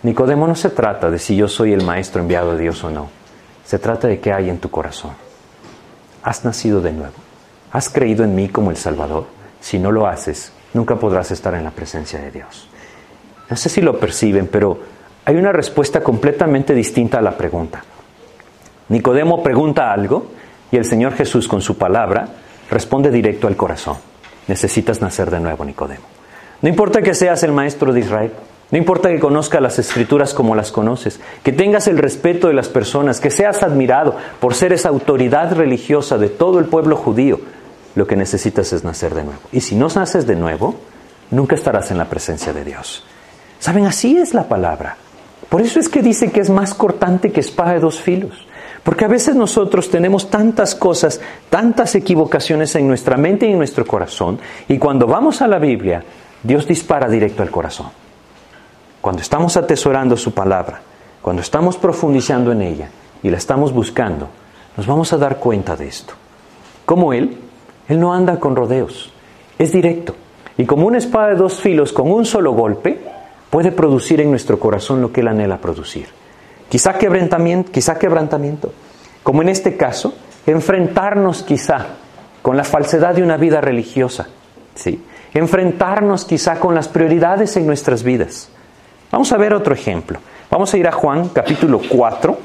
[0.03, 3.09] Nicodemo no se trata de si yo soy el maestro enviado de Dios o no.
[3.65, 5.13] Se trata de qué hay en tu corazón.
[6.23, 7.15] Has nacido de nuevo.
[7.73, 9.27] Has creído en mí como el Salvador.
[9.61, 12.69] Si no lo haces, nunca podrás estar en la presencia de Dios.
[13.49, 14.79] No sé si lo perciben, pero
[15.25, 17.85] hay una respuesta completamente distinta a la pregunta.
[18.89, 20.33] Nicodemo pregunta algo
[20.73, 22.27] y el Señor Jesús con su palabra
[22.71, 23.99] responde directo al corazón.
[24.49, 26.05] Necesitas nacer de nuevo, Nicodemo.
[26.63, 28.33] No importa que seas el maestro de Israel,
[28.70, 32.68] no importa que conozcas las escrituras como las conoces, que tengas el respeto de las
[32.68, 37.40] personas, que seas admirado por ser esa autoridad religiosa de todo el pueblo judío,
[37.96, 39.40] lo que necesitas es nacer de nuevo.
[39.50, 40.76] Y si no naces de nuevo,
[41.33, 43.04] nunca estarás en la presencia de Dios.
[43.59, 44.96] Saben, así es la palabra.
[45.48, 48.46] Por eso es que dice que es más cortante que espada de dos filos.
[48.85, 53.85] Porque a veces nosotros tenemos tantas cosas, tantas equivocaciones en nuestra mente y en nuestro
[53.85, 56.02] corazón, y cuando vamos a la Biblia,
[56.42, 57.88] Dios dispara directo al corazón.
[59.01, 60.83] Cuando estamos atesorando su palabra,
[61.23, 62.91] cuando estamos profundizando en ella
[63.23, 64.29] y la estamos buscando,
[64.77, 66.13] nos vamos a dar cuenta de esto.
[66.85, 67.39] Como Él,
[67.89, 69.11] Él no anda con rodeos,
[69.59, 70.15] es directo.
[70.59, 73.01] Y como una espada de dos filos con un solo golpe,
[73.49, 76.09] puede producir en nuestro corazón lo que Él anhela producir.
[76.69, 78.71] Quizá quebrantamiento, quizá quebrantamiento.
[79.23, 80.13] Como en este caso,
[80.47, 81.87] enfrentarnos quizá
[82.43, 84.29] con la falsedad de una vida religiosa.
[84.75, 85.03] ¿sí?
[85.33, 88.51] Enfrentarnos quizá con las prioridades en nuestras vidas
[89.11, 90.20] Vamos a ver otro ejemplo.
[90.51, 92.38] Vamos a ir a Juan capítulo 4,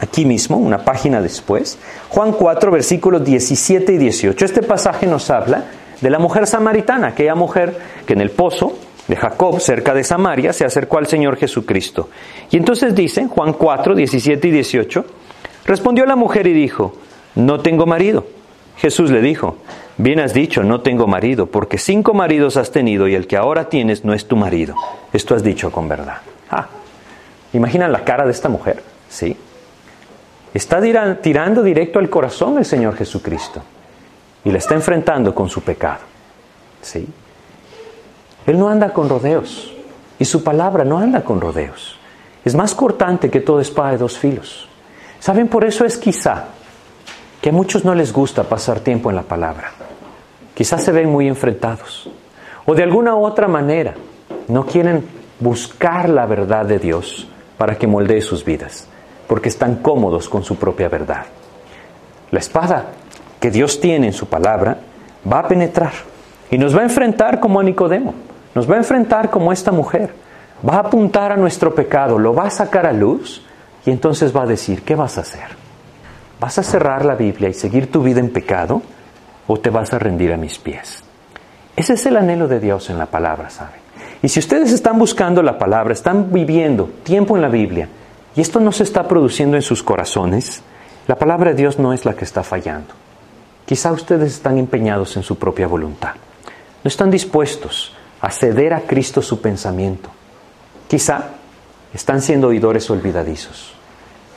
[0.00, 1.78] aquí mismo, una página después.
[2.08, 4.44] Juan 4, versículos 17 y 18.
[4.44, 5.64] Este pasaje nos habla
[6.00, 7.76] de la mujer samaritana, aquella mujer
[8.06, 12.08] que en el pozo de Jacob, cerca de Samaria, se acercó al Señor Jesucristo.
[12.50, 15.04] Y entonces dice, Juan 4, 17 y 18,
[15.64, 16.94] respondió la mujer y dijo,
[17.34, 18.26] no tengo marido.
[18.76, 19.56] Jesús le dijo,
[20.02, 23.68] Bien has dicho, no tengo marido, porque cinco maridos has tenido y el que ahora
[23.68, 24.74] tienes no es tu marido.
[25.12, 26.16] Esto has dicho con verdad.
[26.50, 26.68] Ah,
[27.52, 28.82] ¿imaginan la cara de esta mujer?
[29.10, 29.36] Sí.
[30.54, 30.80] Está
[31.20, 33.62] tirando directo al corazón el Señor Jesucristo
[34.42, 36.00] y la está enfrentando con su pecado.
[36.80, 37.06] Sí.
[38.46, 39.70] Él no anda con rodeos
[40.18, 41.98] y su palabra no anda con rodeos.
[42.42, 44.66] Es más cortante que toda espada de dos filos.
[45.18, 45.48] ¿Saben?
[45.48, 46.46] Por eso es quizá
[47.42, 49.72] que a muchos no les gusta pasar tiempo en la palabra.
[50.60, 52.10] Quizás se ven muy enfrentados.
[52.66, 53.94] O de alguna otra manera
[54.48, 55.06] no quieren
[55.38, 58.86] buscar la verdad de Dios para que moldee sus vidas,
[59.26, 61.24] porque están cómodos con su propia verdad.
[62.30, 62.88] La espada
[63.40, 64.76] que Dios tiene en su palabra
[65.26, 65.92] va a penetrar
[66.50, 68.12] y nos va a enfrentar como a Nicodemo,
[68.54, 70.12] nos va a enfrentar como esta mujer,
[70.68, 73.42] va a apuntar a nuestro pecado, lo va a sacar a luz
[73.86, 75.56] y entonces va a decir, ¿qué vas a hacer?
[76.38, 78.82] ¿Vas a cerrar la Biblia y seguir tu vida en pecado?
[79.52, 81.02] O te vas a rendir a mis pies.
[81.74, 83.80] Ese es el anhelo de Dios en la palabra, ¿saben?
[84.22, 87.88] Y si ustedes están buscando la palabra, están viviendo tiempo en la Biblia,
[88.36, 90.62] y esto no se está produciendo en sus corazones,
[91.08, 92.94] La palabra de Dios no es la que está fallando.
[93.66, 96.12] Quizá ustedes están empeñados en su propia voluntad.
[96.84, 100.10] No están dispuestos a ceder a Cristo su pensamiento.
[100.86, 101.30] Quizá
[101.92, 103.74] están siendo oidores olvidadizos.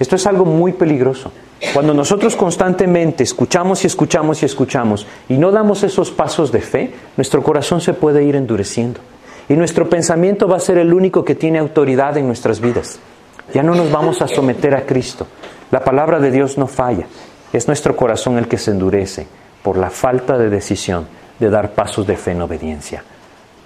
[0.04, 1.32] Esto es algo muy peligroso.
[1.74, 6.94] Cuando nosotros constantemente escuchamos y escuchamos y escuchamos y no damos esos pasos de fe,
[7.16, 9.00] nuestro corazón se puede ir endureciendo.
[9.48, 13.00] Y nuestro pensamiento va a ser el único que tiene autoridad en nuestras vidas.
[13.54, 15.26] Ya no nos vamos a someter a Cristo.
[15.72, 17.08] La palabra de Dios no falla.
[17.54, 19.26] Es nuestro corazón el que se endurece
[19.64, 21.08] por la falta de decisión
[21.40, 23.06] de dar pasos de fe en obediencia.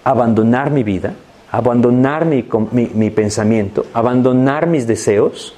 [0.03, 1.15] Abandonar mi vida,
[1.51, 5.55] abandonar mi, mi, pensamiento, abandonar mis deseos,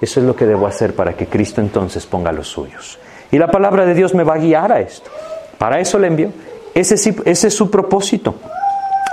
[0.00, 2.98] eso es lo que debo hacer para que Cristo entonces ponga los suyos.
[3.30, 5.10] Y la palabra de Dios me va a guiar a esto.
[5.58, 6.30] Para eso le envió.
[6.74, 8.34] Ese, es su propósito.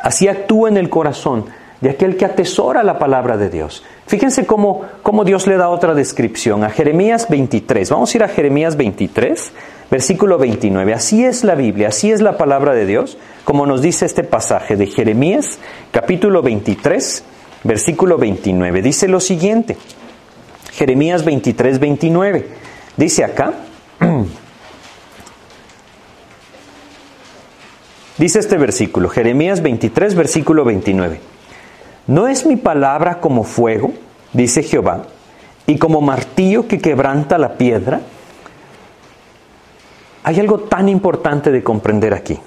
[0.03, 1.45] Así actúa en el corazón
[1.79, 3.83] de aquel que atesora la palabra de Dios.
[4.05, 7.89] Fíjense cómo, cómo, Dios le da otra descripción a Jeremías 23.
[7.89, 9.51] Vamos a ir a Jeremías 23,
[9.89, 10.93] versículo 29.
[10.93, 14.75] Así es la Biblia, así es la palabra de Dios, como nos dice este pasaje
[14.75, 15.59] de Jeremías,
[15.91, 17.23] capítulo 23,
[17.63, 18.81] versículo 29.
[18.81, 19.77] Dice lo siguiente,
[20.73, 22.47] Jeremías 23, 29.
[22.97, 23.53] Dice acá,
[28.17, 31.19] dice este versículo, Jeremías 23, versículo 29.
[32.07, 33.93] ¿No es mi palabra como fuego,
[34.33, 35.03] dice Jehová,
[35.67, 38.01] y como martillo que quebranta la piedra?
[40.23, 42.39] Hay algo tan importante de comprender aquí.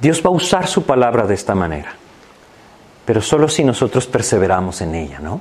[0.00, 1.92] Dios va a usar su palabra de esta manera,
[3.04, 5.40] pero solo si nosotros perseveramos en ella, ¿no?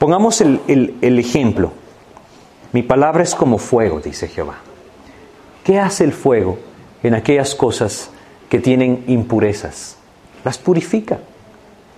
[0.00, 1.72] Pongamos el, el ejemplo.
[2.72, 4.54] Mi palabra es como fuego, dice Jehová.
[5.62, 6.56] ¿Qué hace el fuego
[7.02, 8.08] en aquellas cosas
[8.48, 9.98] que tienen impurezas?
[10.42, 11.18] Las purifica.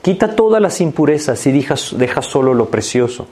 [0.02, 3.28] Quita todas las impurezas y deja, deja solo lo precioso.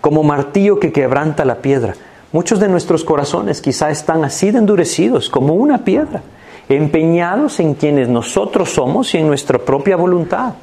[0.00, 1.94] Como martillo que quebranta la piedra.
[2.32, 6.22] Muchos de nuestros corazones quizá están así de endurecidos como una piedra,
[6.70, 10.54] empeñados en quienes nosotros somos y en nuestra propia voluntad.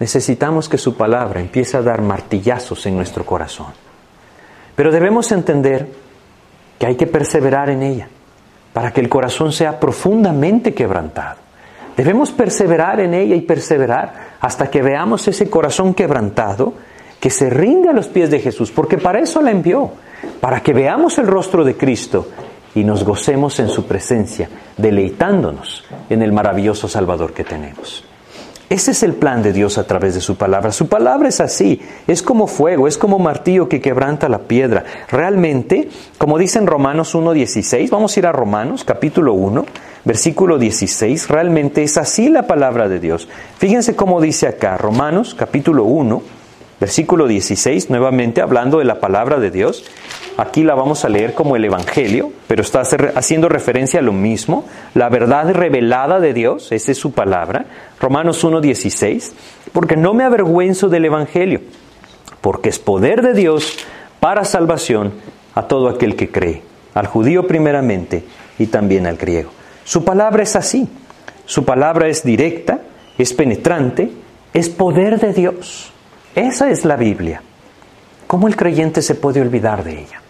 [0.00, 3.68] Necesitamos que su palabra empiece a dar martillazos en nuestro corazón.
[4.74, 5.88] Pero debemos entender
[6.78, 8.08] que hay que perseverar en ella
[8.72, 11.36] para que el corazón sea profundamente quebrantado.
[11.96, 16.72] Debemos perseverar en ella y perseverar hasta que veamos ese corazón quebrantado
[17.20, 19.90] que se rinde a los pies de Jesús, porque para eso la envió
[20.40, 22.28] para que veamos el rostro de Cristo
[22.74, 28.09] y nos gocemos en su presencia, deleitándonos en el maravilloso Salvador que tenemos.
[28.70, 30.70] Ese es el plan de Dios a través de su palabra.
[30.70, 34.84] Su palabra es así, es como fuego, es como martillo que quebranta la piedra.
[35.08, 39.66] Realmente, como dice en Romanos 1.16, vamos a ir a Romanos capítulo 1,
[40.04, 43.28] versículo 16, realmente es así la palabra de Dios.
[43.58, 46.22] Fíjense cómo dice acá, Romanos capítulo 1,
[46.80, 49.84] versículo 16, nuevamente hablando de la palabra de Dios.
[50.38, 54.64] Aquí la vamos a leer como el Evangelio, pero está haciendo referencia a lo mismo.
[54.94, 57.66] La verdad revelada de Dios, esa es su palabra.
[58.00, 59.32] Romanos 1.16,
[59.72, 61.60] porque no me avergüenzo del Evangelio,
[62.40, 63.76] porque es poder de Dios
[64.18, 65.12] para salvación
[65.54, 66.62] a todo aquel que cree,
[66.94, 68.24] al judío primeramente
[68.58, 69.50] y también al griego.
[69.84, 70.88] Su palabra es así,
[71.44, 72.80] su palabra es directa,
[73.18, 74.10] es penetrante,
[74.54, 75.92] es poder de Dios.
[76.34, 77.42] Esa es la Biblia.
[78.28, 80.22] ¿Cómo el creyente se puede olvidar de ella?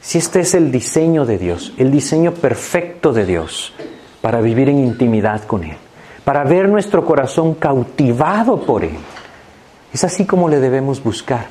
[0.00, 3.74] Si este es el diseño de Dios, el diseño perfecto de Dios
[4.22, 5.76] para vivir en intimidad con Él,
[6.24, 8.96] para ver nuestro corazón cautivado por Él,
[9.92, 11.46] es así como le debemos buscar.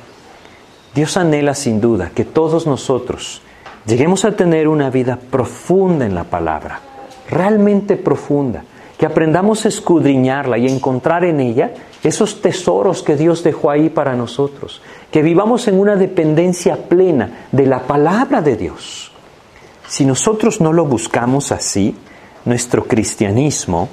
[0.92, 3.42] Dios anhela sin duda que todos nosotros
[3.86, 6.80] lleguemos a tener una vida profunda en la palabra,
[7.30, 8.64] realmente profunda,
[8.98, 11.70] que aprendamos a escudriñarla y encontrar en ella
[12.02, 14.82] esos tesoros que Dios dejó ahí para nosotros,
[15.12, 19.12] que vivamos en una dependencia plena de la palabra de Dios.
[19.86, 21.96] Si nosotros no lo buscamos así,
[22.44, 23.88] nuestro cristianismo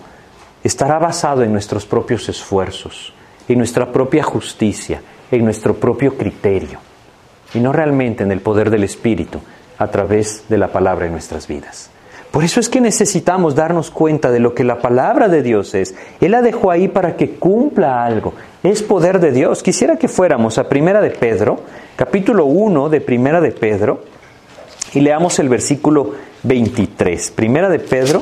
[0.64, 3.14] estará basado en nuestros propios esfuerzos,
[3.48, 6.80] en nuestra propia justicia, en nuestro propio criterio,
[7.54, 9.40] y no realmente en el poder del Espíritu
[9.78, 11.92] a través de la palabra en nuestras vidas.
[12.36, 15.96] Por eso es que necesitamos darnos cuenta de lo que la palabra de Dios es.
[16.20, 18.34] Él la dejó ahí para que cumpla algo.
[18.62, 19.64] Es poder de Dios.
[19.64, 21.62] Quisiera que fuéramos a Primera de Pedro,
[21.96, 24.04] capítulo 1 de Primera de Pedro,
[24.94, 26.12] y leamos el versículo
[26.44, 27.32] 23.
[27.32, 28.22] Primera de Pedro,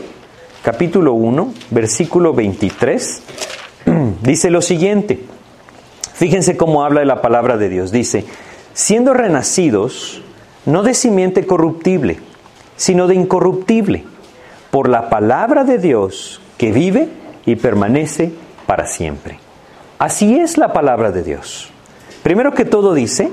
[0.62, 3.24] capítulo 1, versículo 23,
[4.22, 5.22] dice lo siguiente.
[6.14, 7.92] Fíjense cómo habla de la palabra de Dios.
[7.92, 8.26] Dice,
[8.76, 10.22] siendo renacidos,
[10.68, 12.20] no de simiente corruptible,
[12.76, 14.06] sino de incorruptible,
[14.72, 17.08] por la palabra de Dios que vive
[17.46, 18.32] y permanece
[18.66, 19.40] para siempre.
[20.00, 21.70] Así es la palabra de Dios.
[22.24, 23.32] Primero que todo dice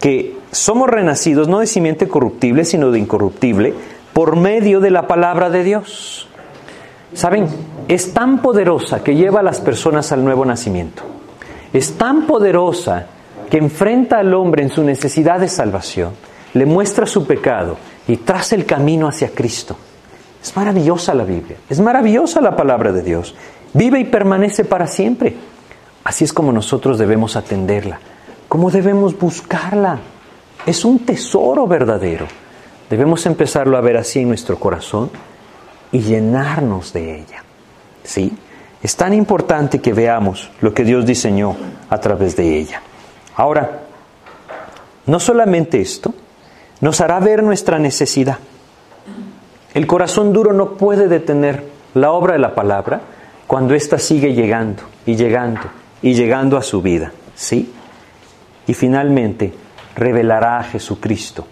[0.00, 3.74] que somos renacidos no de simiente corruptible, sino de incorruptible,
[4.12, 6.28] por medio de la palabra de Dios.
[7.12, 7.48] ¿Saben?
[7.88, 11.02] Es tan poderosa que lleva a las personas al nuevo nacimiento.
[11.72, 13.06] Es tan poderosa
[13.50, 16.12] que enfrenta al hombre en su necesidad de salvación,
[16.54, 17.76] le muestra su pecado
[18.08, 19.76] y traza el camino hacia Cristo.
[20.42, 23.34] Es maravillosa la Biblia, es maravillosa la palabra de Dios.
[23.72, 25.34] Vive y permanece para siempre.
[26.04, 27.98] Así es como nosotros debemos atenderla,
[28.48, 29.98] como debemos buscarla.
[30.64, 32.26] Es un tesoro verdadero.
[32.88, 35.10] Debemos empezarlo a ver así en nuestro corazón
[35.90, 37.42] y llenarnos de ella.
[38.04, 38.32] ¿Sí?
[38.82, 41.56] Es tan importante que veamos lo que Dios diseñó
[41.90, 42.80] a través de ella.
[43.34, 43.80] Ahora,
[45.06, 46.14] no solamente esto,
[46.80, 48.38] nos hará ver nuestra necesidad.
[49.74, 51.64] El corazón duro no puede detener
[51.94, 53.00] la obra de la palabra
[53.46, 55.60] cuando ésta sigue llegando y llegando
[56.02, 57.12] y llegando a su vida.
[57.34, 57.72] ¿Sí?
[58.66, 59.52] Y finalmente
[59.94, 61.46] revelará a Jesucristo.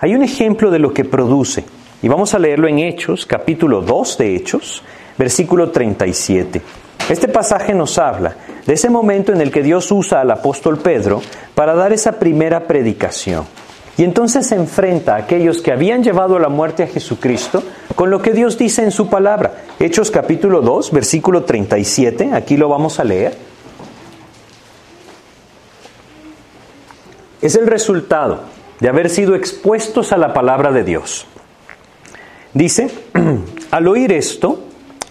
[0.00, 1.64] Hay un ejemplo de lo que produce,
[2.02, 4.82] y vamos a leerlo en Hechos, capítulo 2 de Hechos,
[5.16, 6.60] versículo 37.
[7.08, 8.36] Este pasaje nos habla
[8.66, 11.22] de ese momento en el que Dios usa al apóstol Pedro
[11.54, 13.44] para dar esa primera predicación.
[13.96, 17.62] Y entonces se enfrenta a aquellos que habían llevado la muerte a Jesucristo
[17.94, 19.64] con lo que Dios dice en su palabra.
[19.78, 23.36] Hechos capítulo 2, versículo 37, aquí lo vamos a leer.
[27.40, 28.40] Es el resultado
[28.80, 31.26] de haber sido expuestos a la palabra de Dios.
[32.52, 32.90] Dice,
[33.70, 34.60] al oír esto,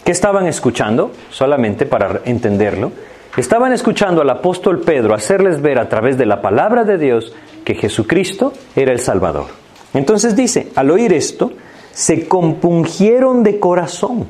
[0.03, 1.11] ¿qué estaban escuchando?
[1.29, 2.91] Solamente para entenderlo.
[3.35, 7.33] Estaban escuchando al apóstol Pedro hacerles ver a través de la palabra de Dios
[7.65, 9.47] que Jesucristo era el Salvador.
[9.95, 11.51] Entonces dice, al oír esto,
[11.91, 14.27] se compungieron de corazón.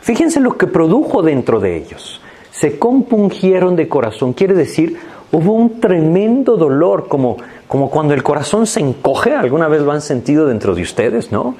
[0.00, 2.22] Fíjense lo que produjo dentro de ellos.
[2.50, 4.32] Se compungieron de corazón.
[4.32, 4.98] Quiere decir,
[5.32, 7.36] hubo un tremendo dolor, como,
[7.68, 9.34] como cuando el corazón se encoge.
[9.34, 11.56] ¿Alguna vez lo han sentido dentro de ustedes, no?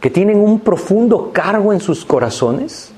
[0.00, 2.92] Que tienen un profundo cargo en sus corazones.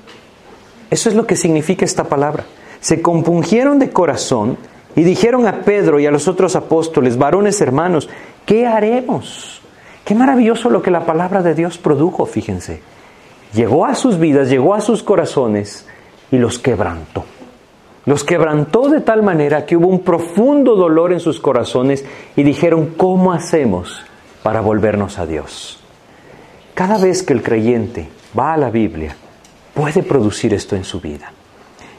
[0.89, 2.43] Eso es lo que significa esta palabra.
[2.79, 4.57] Se compungieron de corazón
[4.95, 8.09] y dijeron a Pedro y a los otros apóstoles, varones hermanos,
[8.45, 9.61] ¿qué haremos?
[10.03, 12.81] Qué maravilloso lo que la palabra de Dios produjo, fíjense.
[13.53, 15.85] Llegó a sus vidas, llegó a sus corazones
[16.31, 17.25] y los quebrantó.
[18.05, 22.05] Los quebrantó de tal manera que hubo un profundo dolor en sus corazones
[22.37, 24.01] y dijeron, ¿cómo hacemos
[24.43, 25.79] para volvernos a Dios?
[26.73, 28.07] Cada vez que el creyente
[28.37, 29.15] va a la Biblia,
[29.73, 31.33] puede producir esto en su vida.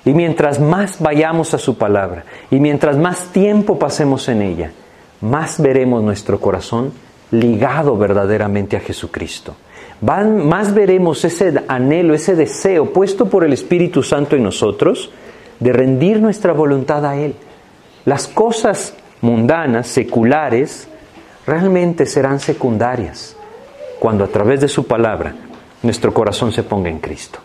[0.09, 4.73] Y mientras más vayamos a su palabra y mientras más tiempo pasemos en ella,
[5.21, 6.93] más veremos nuestro corazón
[7.31, 9.55] ligado verdaderamente a Jesucristo.
[10.01, 15.11] más veremos ese anhelo, ese deseo puesto por el Espíritu Santo en nosotros
[15.61, 17.35] de rendir nuestra voluntad a Él.
[18.07, 20.89] Las cosas mundanas, seculares,
[21.47, 23.37] realmente serán secundarias
[24.01, 25.35] cuando a través de su palabra
[25.83, 27.41] nuestro corazón se ponga en Cristo.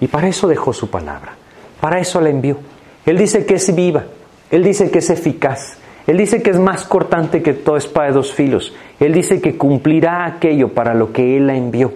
[0.00, 1.47] Y para eso dejó su palabra.
[1.80, 2.58] Para eso la envió.
[3.06, 4.04] Él dice que es viva,
[4.50, 8.14] Él dice que es eficaz, Él dice que es más cortante que toda espada de
[8.14, 11.92] dos filos, Él dice que cumplirá aquello para lo que Él la envió.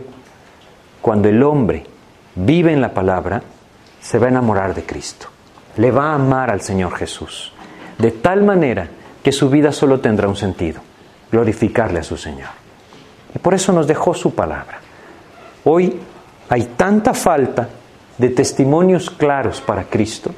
[1.00, 1.84] Cuando el hombre
[2.34, 3.42] vive en la palabra,
[4.00, 5.26] se va a enamorar de Cristo,
[5.76, 7.52] le va a amar al Señor Jesús,
[7.98, 8.88] de tal manera
[9.22, 10.80] que su vida solo tendrá un sentido,
[11.30, 12.48] glorificarle a su Señor.
[13.34, 14.78] Y por eso nos dejó su palabra.
[15.64, 16.00] Hoy
[16.48, 17.68] hay tanta falta
[18.18, 20.32] de testimonios claros para Cristo.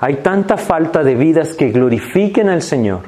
[0.00, 3.00] Hay tanta falta de vidas que glorifiquen al Señor.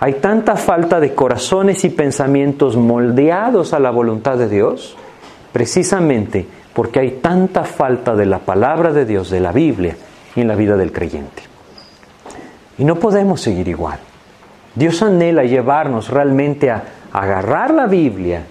[0.00, 4.96] Hay tanta falta de corazones y pensamientos moldeados a la voluntad de Dios,
[5.52, 9.96] precisamente porque hay tanta falta de la palabra de Dios, de la Biblia,
[10.34, 11.42] en la vida del creyente.
[12.78, 13.98] Y no podemos seguir igual.
[14.74, 16.82] Dios anhela llevarnos realmente a
[17.12, 18.44] agarrar la Biblia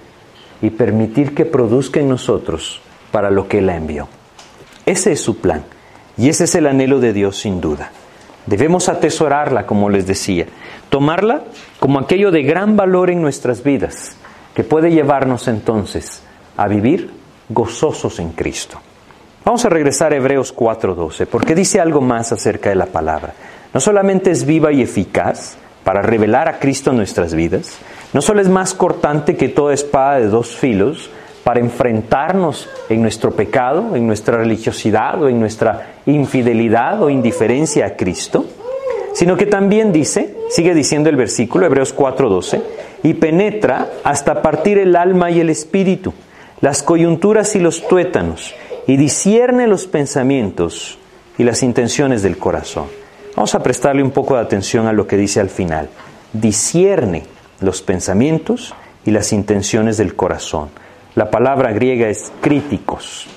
[0.61, 2.79] y permitir que produzca en nosotros
[3.11, 4.07] para lo que la envió.
[4.85, 5.63] Ese es su plan
[6.17, 7.91] y ese es el anhelo de Dios sin duda.
[8.45, 10.47] Debemos atesorarla, como les decía,
[10.89, 11.43] tomarla
[11.79, 14.15] como aquello de gran valor en nuestras vidas,
[14.55, 16.23] que puede llevarnos entonces
[16.57, 17.11] a vivir
[17.49, 18.79] gozosos en Cristo.
[19.45, 23.33] Vamos a regresar a Hebreos 4:12, porque dice algo más acerca de la palabra.
[23.73, 27.77] No solamente es viva y eficaz para revelar a Cristo en nuestras vidas,
[28.13, 31.09] no solo es más cortante que toda espada de dos filos,
[31.43, 37.95] para enfrentarnos en nuestro pecado, en nuestra religiosidad o en nuestra infidelidad o indiferencia a
[37.95, 38.45] Cristo,
[39.13, 42.61] sino que también dice, sigue diciendo el versículo, Hebreos 4:12,
[43.03, 46.13] y penetra hasta partir el alma y el espíritu,
[46.61, 48.53] las coyunturas y los tuétanos,
[48.87, 50.97] y discierne los pensamientos
[51.37, 52.85] y las intenciones del corazón.
[53.35, 55.89] Vamos a prestarle un poco de atención a lo que dice al final.
[56.33, 57.23] Discierne
[57.61, 58.73] los pensamientos
[59.05, 60.69] y las intenciones del corazón.
[61.15, 63.27] La palabra griega es críticos.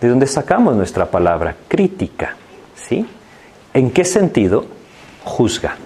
[0.00, 1.54] ¿De dónde sacamos nuestra palabra?
[1.68, 2.36] Crítica.
[2.74, 3.06] ¿Sí?
[3.74, 4.64] ¿En qué sentido?
[5.24, 5.76] Juzga.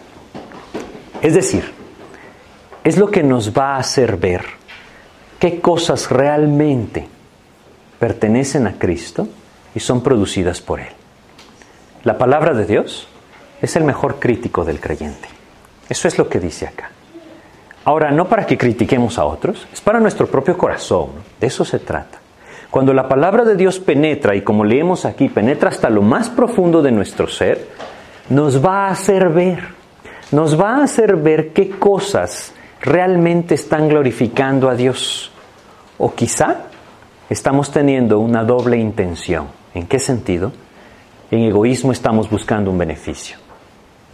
[1.21, 1.73] Es decir,
[2.85, 4.45] es lo que nos va a hacer ver
[5.41, 7.09] qué cosas realmente
[7.99, 9.29] pertenecen a Cristo
[9.75, 10.93] y son producidas por Él.
[12.05, 13.09] La palabra de Dios
[13.61, 15.29] es el mejor crítico del creyente.
[15.89, 16.91] Eso es lo que dice acá.
[17.85, 21.09] Ahora, no para que critiquemos a otros, es para nuestro propio corazón.
[21.41, 22.19] De eso se trata.
[22.71, 26.83] Cuando la palabra de Dios penetra, y como leemos aquí, penetra hasta lo más profundo
[26.83, 27.69] de nuestro ser,
[28.29, 29.65] nos va a hacer ver,
[30.31, 35.33] nos va a hacer ver qué cosas realmente están glorificando a Dios.
[35.99, 36.67] O quizá
[37.29, 39.49] estamos teniendo una doble intención.
[39.75, 40.53] ¿En qué sentido?
[41.31, 43.37] En egoísmo estamos buscando un beneficio.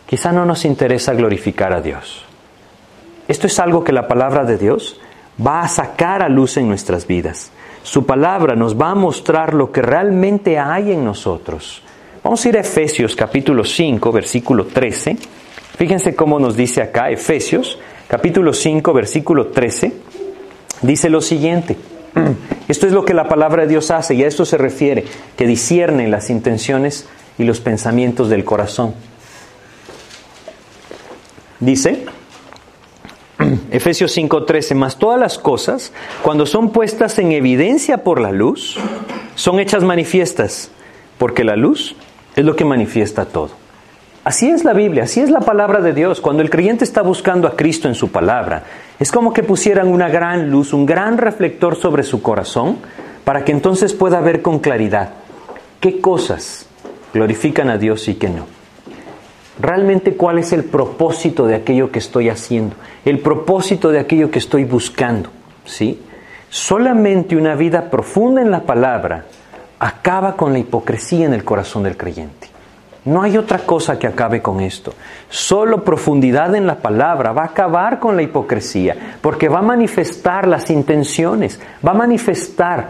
[0.07, 2.26] Quizá no nos interesa glorificar a Dios.
[3.29, 5.01] Esto es algo que la palabra de Dios
[5.45, 7.51] va a sacar a luz en nuestras vidas.
[7.83, 11.83] Su palabra nos va a mostrar lo que realmente hay en nosotros.
[12.22, 15.16] Vamos a ir a Efesios capítulo 5, versículo 13.
[15.77, 19.93] Fíjense cómo nos dice acá Efesios capítulo 5, versículo 13.
[20.83, 21.77] Dice lo siguiente.
[22.68, 25.05] Esto es lo que la palabra de Dios hace y a esto se refiere,
[25.37, 27.07] que discierne las intenciones
[27.39, 28.95] y los pensamientos del corazón.
[31.61, 32.07] Dice,
[33.70, 35.92] Efesios 5:13, más todas las cosas,
[36.22, 38.76] cuando son puestas en evidencia por la luz,
[39.34, 40.70] son hechas manifiestas,
[41.18, 41.97] porque la luz
[42.34, 43.51] es lo que manifiesta todo.
[44.24, 46.20] Así es la Biblia, así es la palabra de Dios.
[46.20, 48.64] Cuando el creyente está buscando a Cristo en su palabra,
[48.99, 52.78] es como que pusieran una gran luz, un gran reflector sobre su corazón,
[53.24, 55.11] para que entonces pueda ver con claridad
[55.80, 56.66] qué cosas
[57.14, 58.55] glorifican a Dios y qué no
[59.59, 64.38] realmente cuál es el propósito de aquello que estoy haciendo, el propósito de aquello que
[64.38, 65.30] estoy buscando,
[65.64, 66.02] ¿sí?
[66.48, 69.26] Solamente una vida profunda en la palabra
[69.78, 72.48] acaba con la hipocresía en el corazón del creyente.
[73.04, 74.92] No hay otra cosa que acabe con esto.
[75.30, 80.48] Solo profundidad en la palabra va a acabar con la hipocresía, porque va a manifestar
[80.48, 82.88] las intenciones, va a manifestar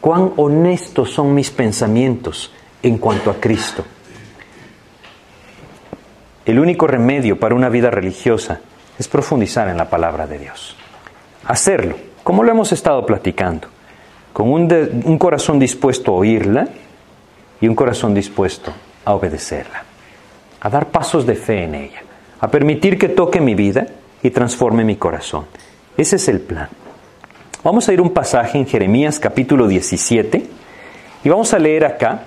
[0.00, 2.50] cuán honestos son mis pensamientos
[2.82, 3.84] en cuanto a Cristo.
[6.44, 8.60] El único remedio para una vida religiosa
[8.98, 10.76] es profundizar en la palabra de Dios.
[11.46, 13.68] Hacerlo, como lo hemos estado platicando,
[14.32, 16.68] con un, corazón dispuesto a oírla
[17.60, 18.72] y un corazón dispuesto
[19.04, 19.84] a obedecerla,
[20.60, 22.02] a dar pasos de fe en ella,
[22.40, 23.86] a permitir que toque mi vida
[24.22, 25.46] y transforme mi corazón.
[25.96, 26.68] Ese es el plan.
[27.62, 30.46] Vamos a ir un pasaje en Jeremías capítulo 17
[31.22, 32.22] y vamos a leer acá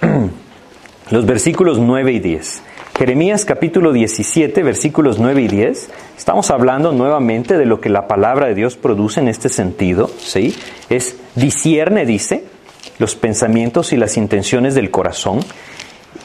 [1.10, 2.62] los versículos 9 y 10.
[3.00, 5.88] Jeremías capítulo 17, versículos 9 y 10,
[6.18, 10.54] estamos hablando nuevamente de lo que la palabra de Dios produce en este sentido, ¿sí?
[10.90, 12.44] Es discierne, dice,
[12.98, 15.40] los pensamientos y las intenciones del corazón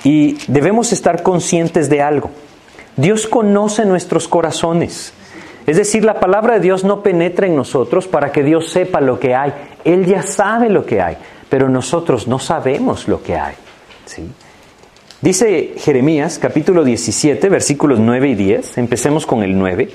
[0.04, 2.30] y debemos estar conscientes de algo.
[2.98, 5.14] Dios conoce nuestros corazones.
[5.68, 9.18] Es decir, la palabra de Dios no penetra en nosotros para que Dios sepa lo
[9.18, 9.54] que hay.
[9.86, 11.16] Él ya sabe lo que hay,
[11.48, 13.56] pero nosotros no sabemos lo que hay.
[14.06, 14.30] ¿sí?
[15.22, 19.90] Dice Jeremías capítulo 17 versículos 9 y 10, empecemos con el 9,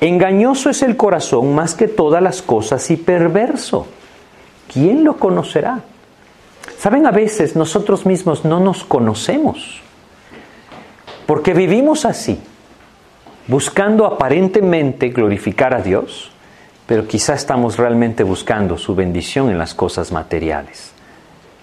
[0.00, 3.86] engañoso es el corazón más que todas las cosas y perverso.
[4.72, 5.82] ¿Quién lo conocerá?
[6.78, 9.82] Saben, a veces nosotros mismos no nos conocemos,
[11.26, 12.40] porque vivimos así,
[13.46, 16.32] buscando aparentemente glorificar a Dios,
[16.86, 20.92] pero quizá estamos realmente buscando su bendición en las cosas materiales.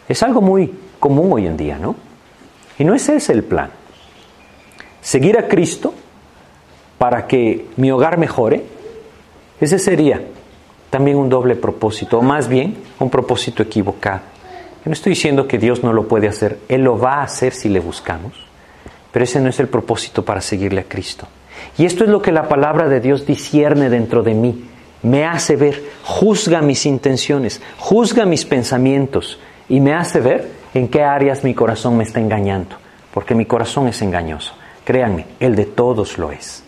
[0.07, 2.10] Es algo muy común hoy en día, ¿no?
[2.81, 3.69] Y no ese es el plan.
[5.01, 5.93] Seguir a Cristo
[6.97, 8.63] para que mi hogar mejore,
[9.59, 10.19] ese sería
[10.89, 14.21] también un doble propósito, o más bien un propósito equivocado.
[14.83, 17.53] Yo no estoy diciendo que Dios no lo puede hacer, Él lo va a hacer
[17.53, 18.33] si le buscamos,
[19.11, 21.27] pero ese no es el propósito para seguirle a Cristo.
[21.77, 24.65] Y esto es lo que la palabra de Dios discierne dentro de mí,
[25.03, 29.37] me hace ver, juzga mis intenciones, juzga mis pensamientos
[29.69, 32.75] y me hace ver en qué áreas mi corazón me está engañando,
[33.13, 34.53] porque mi corazón es engañoso.
[34.85, 36.63] Créanme, el de todos lo es.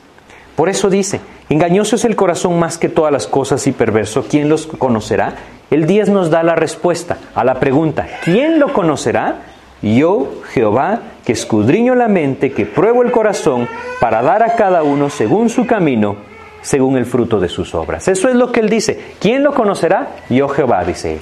[0.55, 4.25] Por eso dice, engañoso es el corazón más que todas las cosas y perverso.
[4.29, 5.35] ¿Quién los conocerá?
[5.71, 9.37] El 10 nos da la respuesta a la pregunta, ¿quién lo conocerá?
[9.81, 13.67] Yo, Jehová, que escudriño la mente, que pruebo el corazón,
[13.99, 16.15] para dar a cada uno según su camino,
[16.61, 18.07] según el fruto de sus obras.
[18.07, 19.15] Eso es lo que él dice.
[19.19, 20.09] ¿Quién lo conocerá?
[20.29, 21.19] Yo, Jehová, dice él.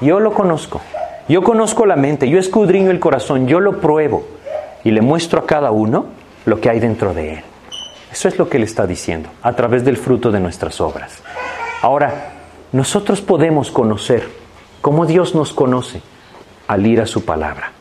[0.00, 0.80] Yo lo conozco.
[1.32, 4.22] Yo conozco la mente, yo escudriño el corazón, yo lo pruebo
[4.84, 6.04] y le muestro a cada uno
[6.44, 7.40] lo que hay dentro de él.
[8.12, 11.22] Eso es lo que Él está diciendo, a través del fruto de nuestras obras.
[11.80, 12.34] Ahora,
[12.72, 14.28] nosotros podemos conocer
[14.82, 16.02] cómo Dios nos conoce
[16.68, 17.72] al ir a su palabra.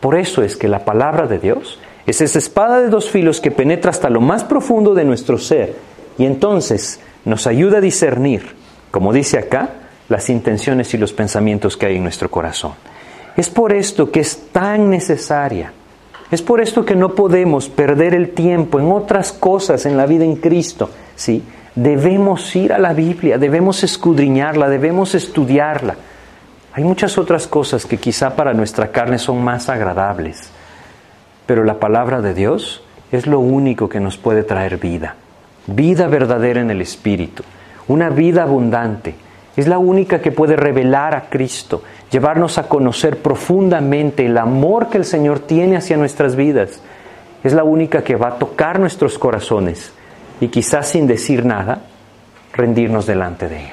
[0.00, 3.52] Por eso es que la palabra de Dios es esa espada de dos filos que
[3.52, 5.76] penetra hasta lo más profundo de nuestro ser
[6.18, 8.56] y entonces nos ayuda a discernir,
[8.90, 12.72] como dice acá, las intenciones y los pensamientos que hay en nuestro corazón.
[13.36, 15.72] Es por esto que es tan necesaria.
[16.30, 20.24] Es por esto que no podemos perder el tiempo en otras cosas en la vida
[20.24, 20.90] en Cristo.
[21.14, 21.42] ¿sí?
[21.74, 25.94] Debemos ir a la Biblia, debemos escudriñarla, debemos estudiarla.
[26.72, 30.50] Hay muchas otras cosas que quizá para nuestra carne son más agradables,
[31.46, 35.16] pero la palabra de Dios es lo único que nos puede traer vida,
[35.66, 37.42] vida verdadera en el Espíritu,
[37.88, 39.14] una vida abundante
[39.58, 41.82] es la única que puede revelar a Cristo,
[42.12, 46.80] llevarnos a conocer profundamente el amor que el Señor tiene hacia nuestras vidas.
[47.42, 49.92] Es la única que va a tocar nuestros corazones
[50.40, 51.80] y quizás sin decir nada,
[52.52, 53.72] rendirnos delante de Él.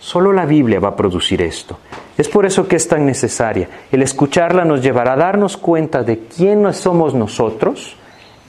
[0.00, 1.78] Solo la Biblia va a producir esto.
[2.18, 3.68] Es por eso que es tan necesaria.
[3.92, 7.96] El escucharla nos llevará a darnos cuenta de quién somos nosotros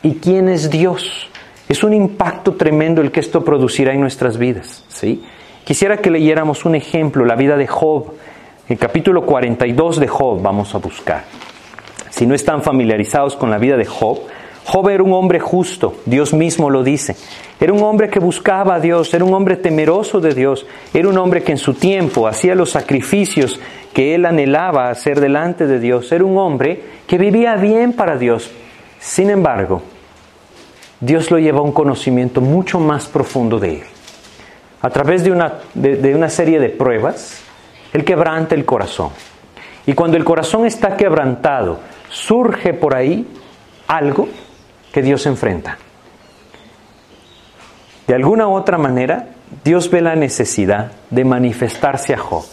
[0.01, 1.29] y quién es Dios.
[1.69, 5.23] Es un impacto tremendo el que esto producirá en nuestras vidas, ¿sí?
[5.63, 8.11] Quisiera que leyéramos un ejemplo, la vida de Job.
[8.67, 11.23] El capítulo 42 de Job vamos a buscar.
[12.09, 14.19] Si no están familiarizados con la vida de Job,
[14.65, 17.15] Job era un hombre justo, Dios mismo lo dice.
[17.61, 21.17] Era un hombre que buscaba a Dios, era un hombre temeroso de Dios, era un
[21.17, 23.57] hombre que en su tiempo hacía los sacrificios
[23.93, 28.51] que él anhelaba hacer delante de Dios, era un hombre que vivía bien para Dios.
[28.99, 29.81] Sin embargo,
[30.99, 33.92] Dios lo lleva a un conocimiento mucho más profundo de él
[34.83, 37.41] a través de una, de, una serie de pruebas,
[37.93, 39.11] Él quebranta el corazón.
[39.85, 41.79] Y cuando el corazón está quebrantado,
[42.09, 43.25] surge por ahí
[43.87, 44.27] algo
[44.91, 45.77] que Dios enfrenta.
[48.07, 49.29] De alguna u otra manera,
[49.63, 52.43] Dios ve la necesidad de manifestarse a Job.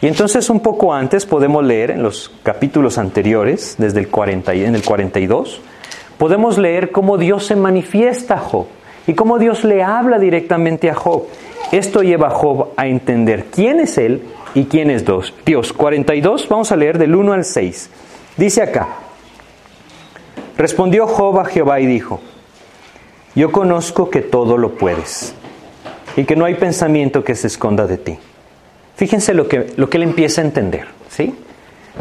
[0.00, 4.74] Y entonces un poco antes podemos leer en los capítulos anteriores, desde el 40, en
[4.74, 5.60] el 42,
[6.18, 8.66] podemos leer cómo Dios se manifiesta a Job
[9.06, 11.24] y cómo Dios le habla directamente a Job.
[11.72, 14.22] Esto lleva a Job a entender quién es él
[14.54, 15.04] y quién es
[15.44, 15.72] Dios.
[15.72, 17.90] 42, vamos a leer del 1 al 6.
[18.36, 18.88] Dice acá,
[20.56, 22.20] respondió Job a Jehová y dijo,
[23.34, 25.34] yo conozco que todo lo puedes
[26.16, 28.18] y que no hay pensamiento que se esconda de ti.
[28.96, 30.86] Fíjense lo que, lo que él empieza a entender.
[31.08, 31.34] ¿sí?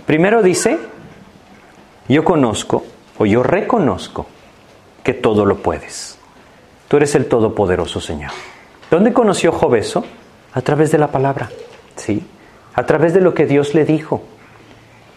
[0.05, 0.77] Primero dice,
[2.07, 2.83] yo conozco
[3.17, 4.27] o yo reconozco
[5.03, 6.12] que todo lo puedes.
[6.93, 8.29] Tú eres el Todopoderoso Señor.
[8.91, 10.05] ¿Dónde conoció Job eso?
[10.53, 11.49] A través de la palabra,
[11.95, 12.23] ¿sí?
[12.75, 14.21] A través de lo que Dios le dijo.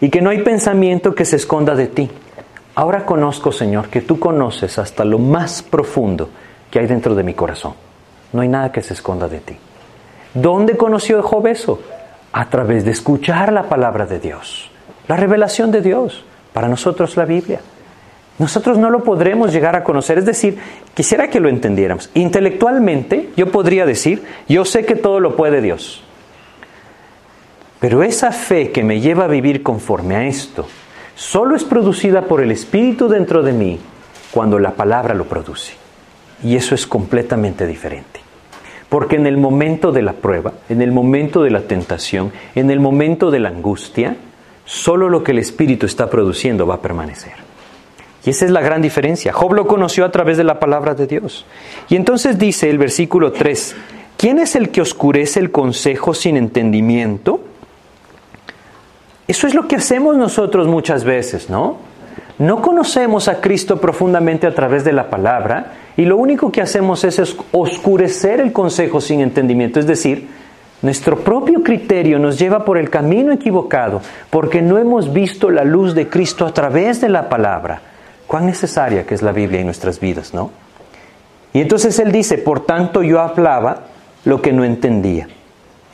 [0.01, 2.09] Y que no hay pensamiento que se esconda de ti.
[2.73, 6.31] Ahora conozco, Señor, que tú conoces hasta lo más profundo
[6.71, 7.75] que hay dentro de mi corazón.
[8.33, 9.55] No hay nada que se esconda de ti.
[10.33, 11.79] ¿Dónde conoció Job eso?
[12.31, 14.71] A través de escuchar la palabra de Dios,
[15.07, 17.59] la revelación de Dios, para nosotros la Biblia.
[18.39, 20.19] Nosotros no lo podremos llegar a conocer.
[20.19, 20.57] Es decir,
[20.93, 22.11] quisiera que lo entendiéramos.
[22.13, 26.03] Intelectualmente yo podría decir, yo sé que todo lo puede Dios.
[27.79, 30.67] Pero esa fe que me lleva a vivir conforme a esto,
[31.15, 33.79] solo es producida por el Espíritu dentro de mí
[34.31, 35.73] cuando la palabra lo produce.
[36.43, 38.19] Y eso es completamente diferente.
[38.89, 42.79] Porque en el momento de la prueba, en el momento de la tentación, en el
[42.79, 44.15] momento de la angustia,
[44.65, 47.46] solo lo que el Espíritu está produciendo va a permanecer.
[48.27, 49.31] Y esa es la gran diferencia.
[49.31, 51.45] Job lo conoció a través de la palabra de Dios.
[51.87, 53.73] Y entonces dice el versículo 3,
[54.17, 57.39] ¿quién es el que oscurece el consejo sin entendimiento?
[59.29, 61.77] Eso es lo que hacemos nosotros muchas veces, ¿no?
[62.37, 67.05] No conocemos a Cristo profundamente a través de la palabra y lo único que hacemos
[67.05, 70.27] es oscurecer el consejo sin entendimiento, es decir,
[70.81, 75.95] nuestro propio criterio nos lleva por el camino equivocado porque no hemos visto la luz
[75.95, 77.81] de Cristo a través de la palabra
[78.27, 80.51] cuán necesaria que es la Biblia en nuestras vidas, ¿no?
[81.53, 83.87] Y entonces él dice, por tanto yo hablaba
[84.25, 85.27] lo que no entendía,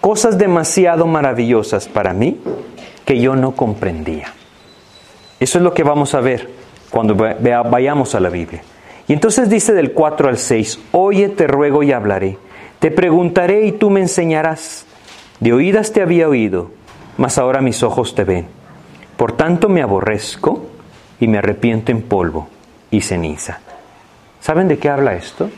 [0.01, 2.39] cosas demasiado maravillosas para mí
[3.05, 4.33] que yo no comprendía.
[5.39, 6.49] Eso es lo que vamos a ver
[6.89, 8.63] cuando vayamos a la Biblia.
[9.07, 12.37] Y entonces dice del 4 al 6, oye, te ruego y hablaré,
[12.79, 14.85] te preguntaré y tú me enseñarás.
[15.39, 16.71] De oídas te había oído,
[17.17, 18.47] mas ahora mis ojos te ven.
[19.17, 20.65] Por tanto me aborrezco
[21.19, 22.47] y me arrepiento en polvo
[22.91, 23.59] y ceniza.
[24.39, 25.49] ¿Saben de qué habla esto?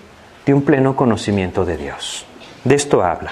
[0.46, 2.26] De un pleno conocimiento de Dios.
[2.64, 3.32] De esto habla.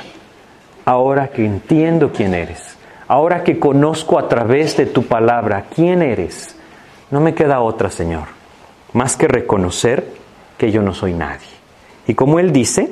[0.86, 6.56] Ahora que entiendo quién eres, ahora que conozco a través de tu palabra quién eres,
[7.12, 8.28] no me queda otra, Señor,
[8.94, 10.08] más que reconocer
[10.58, 11.48] que yo no soy nadie.
[12.08, 12.90] Y como Él dice,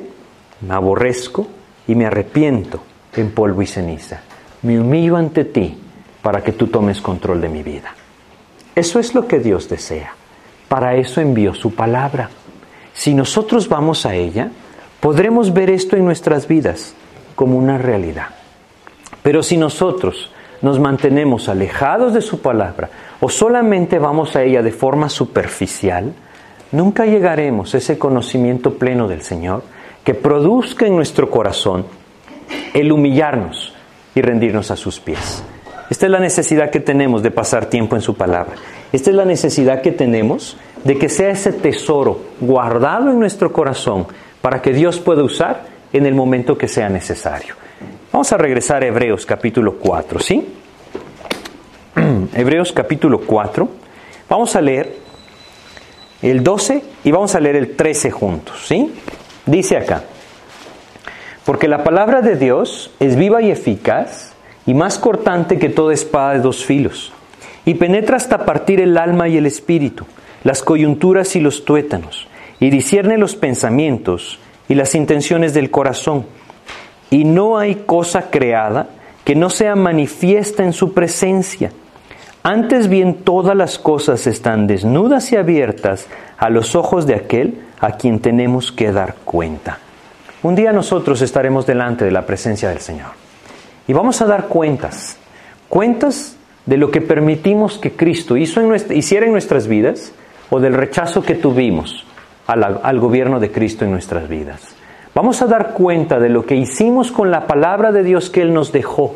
[0.60, 1.48] me aborrezco
[1.86, 2.82] y me arrepiento
[3.16, 4.20] en polvo y ceniza.
[4.62, 5.76] Me humillo ante ti
[6.22, 7.94] para que tú tomes control de mi vida.
[8.74, 10.14] Eso es lo que Dios desea.
[10.68, 12.30] Para eso envió su palabra.
[12.94, 14.50] Si nosotros vamos a ella,
[15.00, 16.94] podremos ver esto en nuestras vidas
[17.34, 18.28] como una realidad.
[19.22, 20.30] Pero si nosotros
[20.62, 22.88] nos mantenemos alejados de su palabra
[23.20, 26.14] o solamente vamos a ella de forma superficial,
[26.70, 29.64] nunca llegaremos a ese conocimiento pleno del Señor
[30.04, 31.84] que produzca en nuestro corazón
[32.74, 33.74] el humillarnos
[34.14, 35.44] y rendirnos a sus pies.
[35.92, 38.54] Esta es la necesidad que tenemos de pasar tiempo en su palabra.
[38.94, 44.06] Esta es la necesidad que tenemos de que sea ese tesoro guardado en nuestro corazón
[44.40, 47.56] para que Dios pueda usar en el momento que sea necesario.
[48.10, 50.54] Vamos a regresar a Hebreos capítulo 4, ¿sí?
[52.34, 53.68] Hebreos capítulo 4.
[54.30, 54.96] Vamos a leer
[56.22, 58.94] el 12 y vamos a leer el 13 juntos, ¿sí?
[59.44, 60.04] Dice acá,
[61.44, 64.31] porque la palabra de Dios es viva y eficaz
[64.66, 67.12] y más cortante que toda espada de dos filos,
[67.64, 70.04] y penetra hasta partir el alma y el espíritu,
[70.44, 72.28] las coyunturas y los tuétanos,
[72.60, 74.38] y discierne los pensamientos
[74.68, 76.26] y las intenciones del corazón.
[77.10, 78.88] Y no hay cosa creada
[79.24, 81.70] que no sea manifiesta en su presencia.
[82.42, 86.08] Antes bien todas las cosas están desnudas y abiertas
[86.38, 89.78] a los ojos de aquel a quien tenemos que dar cuenta.
[90.42, 93.21] Un día nosotros estaremos delante de la presencia del Señor
[93.86, 95.16] y vamos a dar cuentas,
[95.68, 100.12] cuentas de lo que permitimos que Cristo hizo en hiciera en nuestras vidas
[100.50, 102.06] o del rechazo que tuvimos
[102.46, 104.74] al gobierno de Cristo en nuestras vidas.
[105.14, 108.54] Vamos a dar cuenta de lo que hicimos con la palabra de Dios que Él
[108.54, 109.14] nos dejó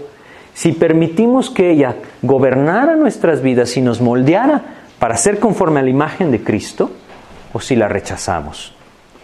[0.57, 4.63] si permitimos que ella gobernara nuestras vidas y nos moldeara
[4.99, 6.91] para ser conforme a la imagen de Cristo,
[7.53, 8.75] o si la rechazamos.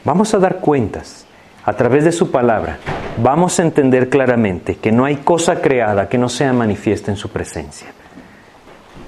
[0.04, 1.24] Vamos a dar cuentas
[1.64, 2.78] a través de su palabra.
[3.18, 7.28] Vamos a entender claramente que no hay cosa creada que no sea manifiesta en su
[7.28, 7.88] presencia.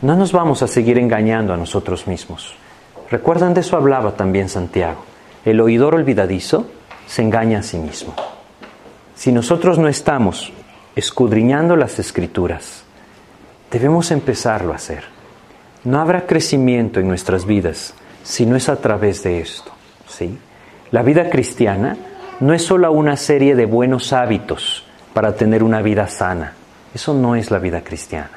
[0.02, 2.54] No nos vamos a seguir engañando a nosotros mismos.
[3.10, 5.04] Recuerdan de eso hablaba también Santiago.
[5.44, 6.66] El oidor olvidadizo
[7.06, 8.14] se engaña a sí mismo.
[9.14, 10.52] Si nosotros no estamos
[10.96, 12.84] escudriñando las escrituras,
[13.70, 15.04] debemos empezarlo a hacer.
[15.84, 19.72] No habrá crecimiento en nuestras vidas si no es a través de esto.
[20.08, 20.38] ¿sí?
[20.90, 21.96] La vida cristiana
[22.40, 26.52] no es solo una serie de buenos hábitos para tener una vida sana.
[26.94, 28.30] Eso no es la vida cristiana.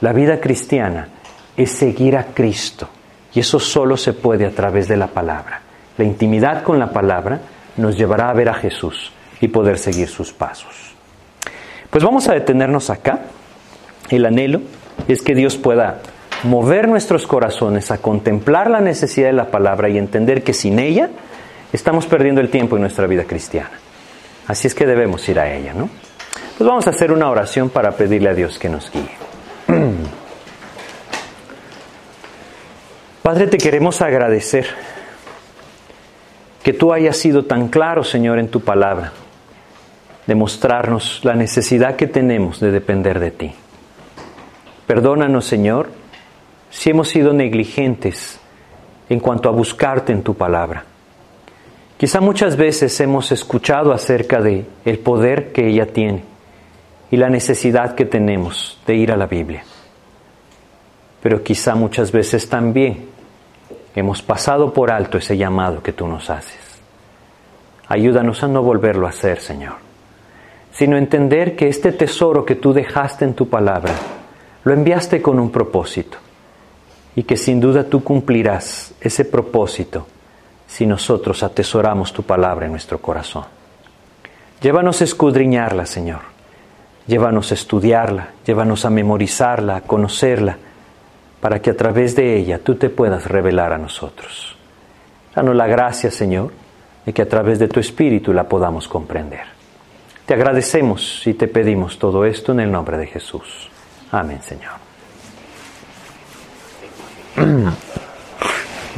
[0.00, 1.08] La vida cristiana
[1.56, 2.88] es seguir a Cristo
[3.34, 5.62] y eso solo se puede a través de la palabra.
[5.96, 7.40] La intimidad con la palabra
[7.76, 10.94] nos llevará a ver a Jesús y poder seguir sus pasos.
[11.90, 13.20] Pues vamos a detenernos acá.
[14.10, 14.60] El anhelo
[15.08, 16.00] es que Dios pueda
[16.44, 21.10] mover nuestros corazones a contemplar la necesidad de la palabra y entender que sin ella
[21.72, 23.70] estamos perdiendo el tiempo en nuestra vida cristiana.
[24.46, 25.88] Así es que debemos ir a ella, ¿no?
[26.56, 29.10] Pues vamos a hacer una oración para pedirle a Dios que nos guíe.
[33.22, 34.66] Padre, te queremos agradecer
[36.62, 39.12] que tú hayas sido tan claro, Señor, en tu palabra
[40.28, 43.54] demostrarnos la necesidad que tenemos de depender de ti.
[44.86, 45.88] Perdónanos, Señor,
[46.68, 48.38] si hemos sido negligentes
[49.08, 50.84] en cuanto a buscarte en tu palabra.
[51.98, 56.24] Quizá muchas veces hemos escuchado acerca de el poder que ella tiene
[57.10, 59.64] y la necesidad que tenemos de ir a la Biblia.
[61.22, 63.08] Pero quizá muchas veces también
[63.94, 66.80] hemos pasado por alto ese llamado que tú nos haces.
[67.88, 69.88] Ayúdanos a no volverlo a hacer, Señor
[70.78, 73.92] sino entender que este tesoro que tú dejaste en tu palabra,
[74.62, 76.18] lo enviaste con un propósito
[77.16, 80.06] y que sin duda tú cumplirás ese propósito
[80.68, 83.44] si nosotros atesoramos tu palabra en nuestro corazón.
[84.60, 86.20] Llévanos a escudriñarla, Señor.
[87.06, 90.58] Llévanos a estudiarla, llévanos a memorizarla, a conocerla,
[91.40, 94.56] para que a través de ella tú te puedas revelar a nosotros.
[95.34, 96.52] Danos la gracia, Señor,
[97.06, 99.46] de que a través de tu Espíritu la podamos comprender.
[100.26, 103.70] Te agradecemos y te pedimos todo esto en el nombre de Jesús.
[104.10, 104.72] Amén, Señor.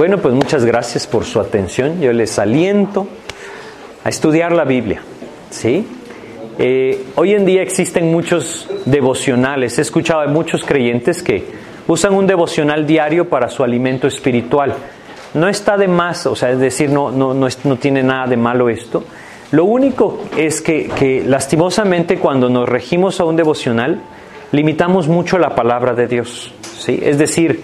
[0.01, 2.01] Bueno, pues muchas gracias por su atención.
[2.01, 3.07] Yo les aliento
[4.03, 5.03] a estudiar la Biblia.
[5.51, 5.87] ¿sí?
[6.59, 9.79] Eh, hoy en día existen muchos devocionales.
[9.79, 11.45] He escuchado a muchos creyentes que
[11.87, 14.75] usan un devocional diario para su alimento espiritual.
[15.35, 18.39] No está de más, o sea, es decir, no, no, no, no tiene nada de
[18.39, 19.05] malo esto.
[19.51, 24.01] Lo único es que, lastimosamente cuando nos regimos a un devocional,
[24.51, 26.55] limitamos mucho la palabra de Dios.
[26.79, 26.99] ¿sí?
[27.03, 27.61] Es decir,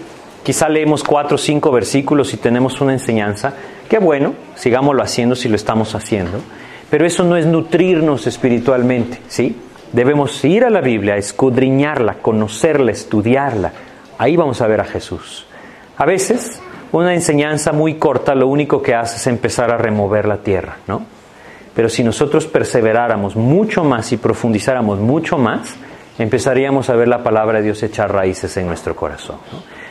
[0.47, 3.53] quizá leemos cuatro o cinco versículos y tenemos una enseñanza
[3.89, 6.39] Qué bueno, sigámoslo haciendo si lo estamos haciendo,
[6.89, 9.57] pero eso no es nutrirnos espiritualmente, ¿sí?
[9.93, 13.71] Debemos ir a la Biblia, escudriñarla, conocerla, estudiarla.
[14.17, 15.45] Ahí vamos a ver a Jesús.
[15.97, 20.37] A veces, una enseñanza muy corta lo único que hace es empezar a remover la
[20.37, 21.05] tierra, ¿no?
[21.73, 25.75] Pero si nosotros perseveráramos mucho más y profundizáramos mucho más,
[26.19, 29.37] empezaríamos a ver la palabra de Dios echar raíces en nuestro corazón.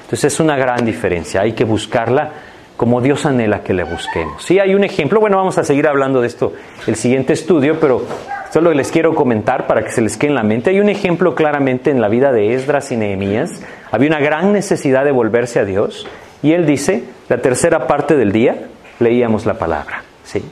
[0.07, 2.31] Entonces es una gran diferencia, hay que buscarla
[2.77, 4.45] como Dios anhela que le busquemos.
[4.45, 6.53] Sí, hay un ejemplo, bueno, vamos a seguir hablando de esto
[6.87, 8.05] el siguiente estudio, pero
[8.53, 10.71] solo les quiero comentar para que se les quede en la mente.
[10.71, 13.63] Hay un ejemplo claramente en la vida de Esdras y Nehemías.
[13.91, 16.07] Había una gran necesidad de volverse a Dios
[16.41, 18.69] y él dice, la tercera parte del día
[19.01, 20.05] leíamos la palabra.
[20.23, 20.45] Sí,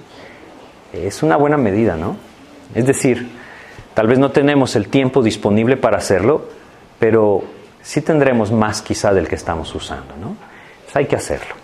[0.92, 2.16] es una buena medida, ¿no?
[2.74, 3.28] Es decir,
[3.94, 6.48] tal vez no tenemos el tiempo disponible para hacerlo,
[6.98, 7.44] pero
[7.84, 10.36] sí tendremos más quizá del que estamos usando, ¿no?
[10.94, 11.63] hay que hacerlo.